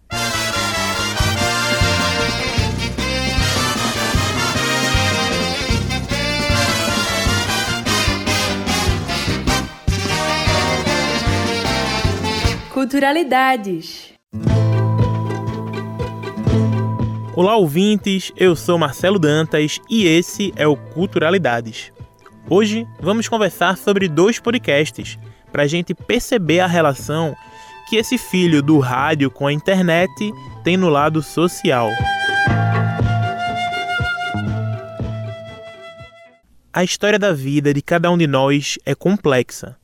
Culturalidades. 12.74 14.12
Olá, 17.34 17.56
ouvintes. 17.56 18.30
Eu 18.36 18.54
sou 18.54 18.76
Marcelo 18.76 19.18
Dantas 19.18 19.80
e 19.88 20.04
esse 20.04 20.52
é 20.54 20.66
o 20.66 20.76
Culturalidades. 20.76 21.90
Hoje 22.48 22.86
vamos 23.00 23.26
conversar 23.26 23.78
sobre 23.78 24.06
dois 24.06 24.38
podcasts 24.38 25.18
para 25.50 25.62
a 25.62 25.66
gente 25.66 25.94
perceber 25.94 26.60
a 26.60 26.66
relação 26.66 27.34
que 27.88 27.96
esse 27.96 28.18
filho 28.18 28.62
do 28.62 28.78
rádio 28.78 29.30
com 29.30 29.46
a 29.46 29.52
internet 29.52 30.32
tem 30.64 30.76
no 30.76 30.88
lado 30.88 31.22
social. 31.22 31.88
A 36.72 36.84
história 36.84 37.18
da 37.18 37.32
vida 37.32 37.72
de 37.72 37.80
cada 37.80 38.10
um 38.10 38.18
de 38.18 38.26
nós 38.26 38.76
é 38.84 38.94
complexa. 38.94 39.76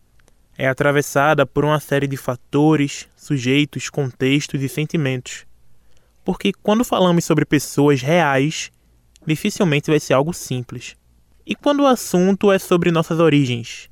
É 0.58 0.68
atravessada 0.68 1.46
por 1.46 1.64
uma 1.64 1.80
série 1.80 2.06
de 2.06 2.18
fatores, 2.18 3.08
sujeitos, 3.16 3.88
contextos 3.88 4.60
e 4.60 4.68
sentimentos. 4.68 5.46
Porque 6.22 6.52
quando 6.62 6.84
falamos 6.84 7.24
sobre 7.24 7.46
pessoas 7.46 8.02
reais, 8.02 8.70
dificilmente 9.26 9.90
vai 9.90 9.98
ser 9.98 10.12
algo 10.12 10.34
simples. 10.34 10.94
E 11.46 11.54
quando 11.54 11.80
o 11.80 11.86
assunto 11.86 12.52
é 12.52 12.58
sobre 12.58 12.90
nossas 12.90 13.18
origens, 13.18 13.88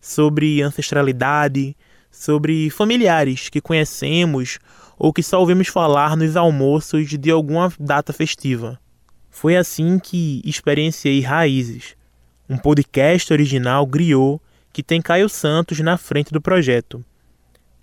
sobre 0.00 0.62
ancestralidade, 0.62 1.76
sobre 2.10 2.70
familiares 2.70 3.48
que 3.48 3.60
conhecemos 3.60 4.58
ou 4.98 5.12
que 5.12 5.22
só 5.22 5.38
ouvimos 5.40 5.68
falar 5.68 6.16
nos 6.16 6.36
almoços 6.36 7.08
de 7.08 7.30
alguma 7.30 7.72
data 7.78 8.12
festiva. 8.12 8.80
Foi 9.30 9.56
assim 9.56 9.98
que 9.98 10.40
experienciei 10.44 11.20
Raízes, 11.20 11.94
um 12.48 12.56
podcast 12.56 13.32
original 13.32 13.86
griot 13.86 14.40
que 14.72 14.82
tem 14.82 15.02
Caio 15.02 15.28
Santos 15.28 15.80
na 15.80 15.98
frente 15.98 16.32
do 16.32 16.40
projeto. 16.40 17.04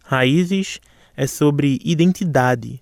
Raízes 0.03 0.79
é 1.15 1.27
sobre 1.27 1.79
identidade 1.83 2.81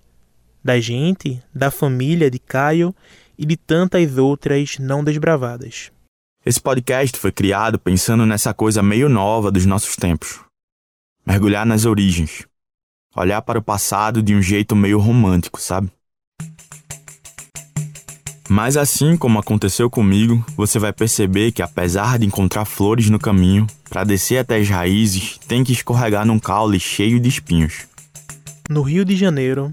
da 0.64 0.78
gente, 0.78 1.42
da 1.52 1.70
família 1.70 2.30
de 2.30 2.38
Caio 2.38 2.94
e 3.36 3.44
de 3.44 3.56
tantas 3.56 4.16
outras 4.16 4.78
não 4.78 5.02
desbravadas. 5.02 5.90
Esse 6.44 6.60
podcast 6.60 7.16
foi 7.20 7.30
criado 7.30 7.78
pensando 7.78 8.26
nessa 8.26 8.52
coisa 8.52 8.82
meio 8.82 9.08
nova 9.08 9.48
dos 9.48 9.64
nossos 9.64 9.94
tempos. 9.94 10.40
Mergulhar 11.24 11.64
nas 11.64 11.84
origens. 11.84 12.48
Olhar 13.14 13.40
para 13.42 13.60
o 13.60 13.62
passado 13.62 14.20
de 14.20 14.34
um 14.34 14.42
jeito 14.42 14.74
meio 14.74 14.98
romântico, 14.98 15.60
sabe? 15.60 15.88
Mas 18.48 18.76
assim 18.76 19.16
como 19.16 19.38
aconteceu 19.38 19.88
comigo, 19.88 20.44
você 20.56 20.80
vai 20.80 20.92
perceber 20.92 21.52
que 21.52 21.62
apesar 21.62 22.18
de 22.18 22.26
encontrar 22.26 22.64
flores 22.64 23.08
no 23.08 23.20
caminho, 23.20 23.64
para 23.88 24.02
descer 24.02 24.38
até 24.38 24.56
as 24.56 24.68
raízes, 24.68 25.38
tem 25.46 25.62
que 25.62 25.72
escorregar 25.72 26.26
num 26.26 26.40
caule 26.40 26.80
cheio 26.80 27.20
de 27.20 27.28
espinhos. 27.28 27.86
No 28.68 28.82
Rio 28.82 29.04
de 29.04 29.14
Janeiro, 29.14 29.72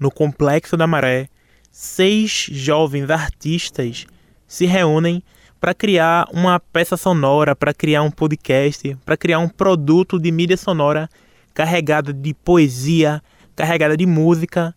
no 0.00 0.10
Complexo 0.10 0.78
da 0.78 0.86
Maré, 0.86 1.28
seis 1.70 2.48
jovens 2.50 3.10
artistas 3.10 4.06
se 4.48 4.64
reúnem 4.64 5.22
para 5.64 5.72
criar 5.72 6.28
uma 6.30 6.60
peça 6.60 6.94
sonora, 6.94 7.56
para 7.56 7.72
criar 7.72 8.02
um 8.02 8.10
podcast, 8.10 8.98
para 9.02 9.16
criar 9.16 9.38
um 9.38 9.48
produto 9.48 10.18
de 10.18 10.30
mídia 10.30 10.58
sonora 10.58 11.08
carregada 11.54 12.12
de 12.12 12.34
poesia, 12.34 13.22
carregada 13.56 13.96
de 13.96 14.04
música, 14.04 14.74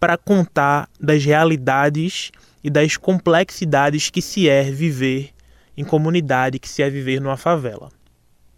para 0.00 0.16
contar 0.16 0.88
das 0.98 1.22
realidades 1.22 2.32
e 2.64 2.70
das 2.70 2.96
complexidades 2.96 4.08
que 4.08 4.22
se 4.22 4.48
é 4.48 4.62
viver 4.62 5.34
em 5.76 5.84
comunidade, 5.84 6.58
que 6.58 6.68
se 6.70 6.82
é 6.82 6.88
viver 6.88 7.20
numa 7.20 7.36
favela. 7.36 7.90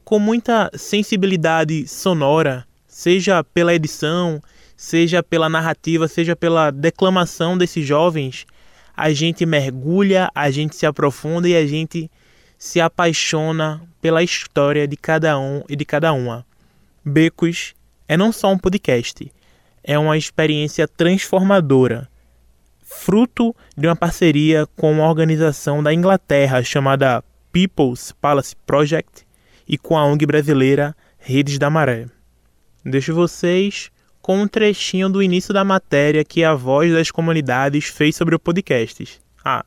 Com 0.04 0.20
muita 0.20 0.70
sensibilidade 0.76 1.88
sonora, 1.88 2.64
seja 2.86 3.42
pela 3.42 3.74
edição, 3.74 4.40
seja 4.76 5.24
pela 5.24 5.48
narrativa, 5.48 6.06
seja 6.06 6.36
pela 6.36 6.70
declamação 6.70 7.58
desses 7.58 7.84
jovens, 7.84 8.46
a 8.98 9.12
gente 9.12 9.46
mergulha, 9.46 10.28
a 10.34 10.50
gente 10.50 10.74
se 10.74 10.84
aprofunda 10.84 11.48
e 11.48 11.54
a 11.54 11.64
gente 11.64 12.10
se 12.58 12.80
apaixona 12.80 13.80
pela 14.02 14.24
história 14.24 14.88
de 14.88 14.96
cada 14.96 15.38
um 15.38 15.62
e 15.68 15.76
de 15.76 15.84
cada 15.84 16.12
uma. 16.12 16.44
Becos 17.04 17.74
é 18.08 18.16
não 18.16 18.32
só 18.32 18.52
um 18.52 18.58
podcast, 18.58 19.32
é 19.84 19.96
uma 19.96 20.18
experiência 20.18 20.88
transformadora, 20.88 22.08
fruto 22.82 23.54
de 23.76 23.86
uma 23.86 23.94
parceria 23.94 24.66
com 24.74 24.90
uma 24.90 25.08
organização 25.08 25.80
da 25.80 25.94
Inglaterra 25.94 26.60
chamada 26.64 27.22
People's 27.52 28.10
Palace 28.20 28.56
Project 28.66 29.24
e 29.68 29.78
com 29.78 29.96
a 29.96 30.04
ONG 30.04 30.26
brasileira 30.26 30.96
Redes 31.18 31.56
da 31.56 31.70
Maré. 31.70 32.06
Deixo 32.84 33.14
vocês 33.14 33.92
com 34.28 34.42
um 34.42 34.46
trechinho 34.46 35.08
do 35.08 35.22
início 35.22 35.54
da 35.54 35.64
matéria 35.64 36.22
que 36.22 36.44
a 36.44 36.54
voz 36.54 36.92
das 36.92 37.10
comunidades 37.10 37.86
fez 37.86 38.14
sobre 38.14 38.34
o 38.34 38.38
podcast. 38.38 39.18
Ah, 39.42 39.64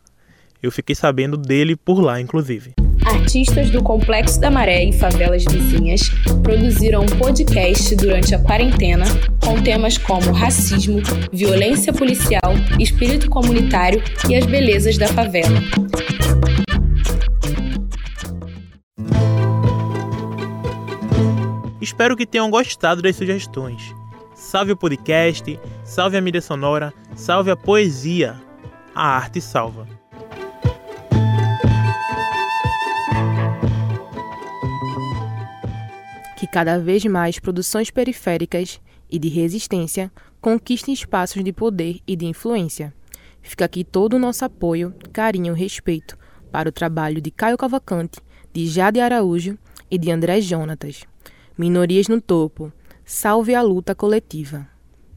eu 0.62 0.72
fiquei 0.72 0.94
sabendo 0.94 1.36
dele 1.36 1.76
por 1.76 2.00
lá, 2.00 2.22
inclusive. 2.22 2.74
Artistas 3.04 3.72
do 3.72 3.82
Complexo 3.82 4.40
da 4.40 4.52
Maré 4.52 4.84
e 4.84 4.94
favelas 4.94 5.44
vizinhas 5.46 6.02
produziram 6.44 7.02
um 7.02 7.08
podcast 7.08 7.96
durante 7.96 8.36
a 8.36 8.40
quarentena 8.40 9.06
com 9.44 9.60
temas 9.64 9.98
como 9.98 10.32
racismo, 10.32 11.02
violência 11.34 11.92
policial, 11.92 12.54
espírito 12.80 13.32
comunitário 13.32 14.00
e 14.30 14.36
as 14.36 14.46
belezas 14.46 14.96
da 14.96 15.08
favela. 15.08 15.60
Espero 21.82 22.16
que 22.16 22.28
tenham 22.28 22.52
gostado 22.52 23.02
das 23.02 23.16
sugestões. 23.16 24.00
Salve 24.52 24.74
o 24.74 24.76
podcast, 24.76 25.58
salve 25.86 26.18
a 26.18 26.22
mídia 26.22 26.42
sonora, 26.42 26.94
salve 27.16 27.50
a 27.50 27.56
poesia. 27.56 28.36
A 28.94 29.16
arte 29.16 29.40
salva. 29.40 29.88
Que 36.38 36.46
cada 36.48 36.78
vez 36.80 37.06
mais 37.06 37.40
produções 37.40 37.90
periféricas 37.90 38.82
e 39.10 39.18
de 39.18 39.30
resistência 39.30 40.12
conquistem 40.42 40.94
espaços 40.94 41.42
de 41.42 41.54
poder 41.54 42.02
e 42.06 42.18
de 42.18 42.26
influência. 42.26 42.94
Fica 43.42 43.64
aqui 43.64 43.86
todo 43.86 44.16
o 44.16 44.20
nosso 44.20 44.44
apoio, 44.44 44.94
carinho 45.14 45.56
e 45.56 45.58
respeito 45.58 46.18
para 46.52 46.68
o 46.68 46.74
trabalho 46.74 47.22
de 47.22 47.32
Caio 47.32 47.58
Cavalcante, 47.58 48.20
de 48.52 48.68
Jade 48.68 49.00
Araújo 49.00 49.58
e 49.90 49.98
de 49.98 50.12
André 50.12 50.42
Jonatas. 50.42 51.06
Minorias 51.58 52.10
no 52.10 52.20
topo. 52.20 52.70
Salve 53.06 53.54
a 53.56 53.62
luta 53.62 53.94
coletiva. 53.94 54.68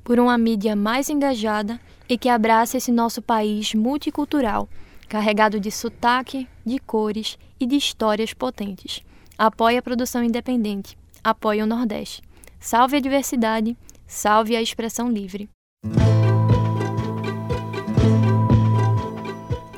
Por 0.02 0.18
uma 0.18 0.36
mídia 0.36 0.74
mais 0.74 1.08
engajada 1.08 1.80
e 2.08 2.18
que 2.18 2.28
abrace 2.28 2.76
esse 2.76 2.90
nosso 2.90 3.22
país 3.22 3.74
multicultural, 3.74 4.68
carregado 5.08 5.60
de 5.60 5.70
sotaque, 5.70 6.48
de 6.64 6.78
cores 6.78 7.38
e 7.58 7.66
de 7.66 7.76
histórias 7.76 8.34
potentes. 8.34 9.02
Apoie 9.38 9.76
a 9.76 9.82
produção 9.82 10.22
independente. 10.22 10.96
Apoie 11.22 11.62
o 11.62 11.66
Nordeste. 11.66 12.22
Salve 12.60 12.96
a 12.96 13.00
diversidade. 13.00 13.76
Salve 14.06 14.56
a 14.56 14.62
expressão 14.62 15.10
livre. 15.10 15.48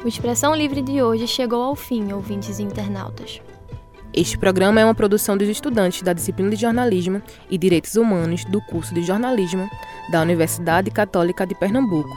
O 0.04 0.09
Expressão 0.09 0.54
Livre 0.54 0.82
de 0.82 1.02
hoje 1.02 1.26
chegou 1.26 1.62
ao 1.62 1.74
fim, 1.74 2.12
ouvintes 2.12 2.61
e 2.61 2.62
internautas. 2.62 3.40
Este 4.16 4.38
programa 4.38 4.80
é 4.80 4.84
uma 4.84 4.94
produção 4.94 5.36
dos 5.36 5.46
estudantes 5.46 6.00
da 6.00 6.14
disciplina 6.14 6.48
de 6.48 6.56
jornalismo 6.56 7.20
e 7.50 7.58
direitos 7.58 7.96
humanos 7.96 8.46
do 8.46 8.62
curso 8.62 8.94
de 8.94 9.02
jornalismo 9.02 9.68
da 10.10 10.22
Universidade 10.22 10.90
Católica 10.90 11.46
de 11.46 11.54
Pernambuco, 11.54 12.16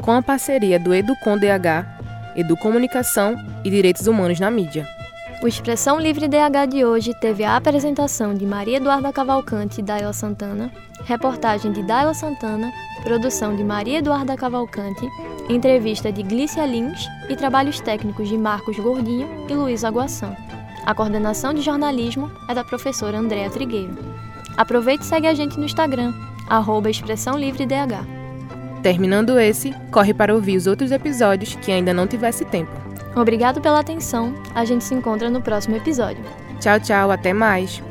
com 0.00 0.12
a 0.12 0.22
parceria 0.22 0.80
do 0.80 0.94
Educom 0.94 1.36
DH, 1.36 2.34
Educomunicação 2.34 3.36
e 3.62 3.68
Direitos 3.68 4.06
Humanos 4.06 4.40
na 4.40 4.50
Mídia. 4.50 4.88
O 5.42 5.46
Expressão 5.46 6.00
Livre 6.00 6.28
DH 6.28 6.66
de 6.66 6.82
hoje 6.82 7.12
teve 7.20 7.44
a 7.44 7.56
apresentação 7.56 8.32
de 8.32 8.46
Maria 8.46 8.78
Eduarda 8.78 9.12
Cavalcante 9.12 9.82
e 9.82 9.84
Daila 9.84 10.14
Santana, 10.14 10.72
reportagem 11.04 11.72
de 11.72 11.82
Daila 11.82 12.14
Santana, 12.14 12.72
produção 13.02 13.54
de 13.54 13.62
Maria 13.62 13.98
Eduarda 13.98 14.34
Cavalcante, 14.34 15.06
entrevista 15.50 16.10
de 16.10 16.22
Glícia 16.22 16.64
Lins 16.64 17.06
e 17.28 17.36
trabalhos 17.36 17.80
técnicos 17.80 18.30
de 18.30 18.38
Marcos 18.38 18.78
Gordinho 18.78 19.28
e 19.46 19.52
Luiz 19.52 19.84
Aguação. 19.84 20.34
A 20.84 20.94
coordenação 20.94 21.54
de 21.54 21.62
jornalismo 21.62 22.30
é 22.46 22.54
da 22.54 22.62
professora 22.62 23.18
Andréa 23.18 23.48
Trigueiro. 23.48 23.96
Aproveite 24.56 25.04
e 25.04 25.06
segue 25.06 25.26
a 25.26 25.34
gente 25.34 25.58
no 25.58 25.64
Instagram, 25.64 26.12
arroba 26.48 26.90
Expressão 26.90 27.38
Livre 27.38 27.66
DH. 27.66 28.04
Terminando 28.82 29.38
esse, 29.38 29.74
corre 29.90 30.12
para 30.12 30.34
ouvir 30.34 30.56
os 30.56 30.66
outros 30.66 30.92
episódios 30.92 31.54
que 31.56 31.72
ainda 31.72 31.94
não 31.94 32.06
tivesse 32.06 32.44
tempo. 32.44 32.70
Obrigado 33.16 33.60
pela 33.60 33.80
atenção. 33.80 34.34
A 34.54 34.64
gente 34.64 34.84
se 34.84 34.94
encontra 34.94 35.30
no 35.30 35.40
próximo 35.40 35.76
episódio. 35.76 36.22
Tchau, 36.60 36.78
tchau, 36.78 37.10
até 37.10 37.32
mais. 37.32 37.82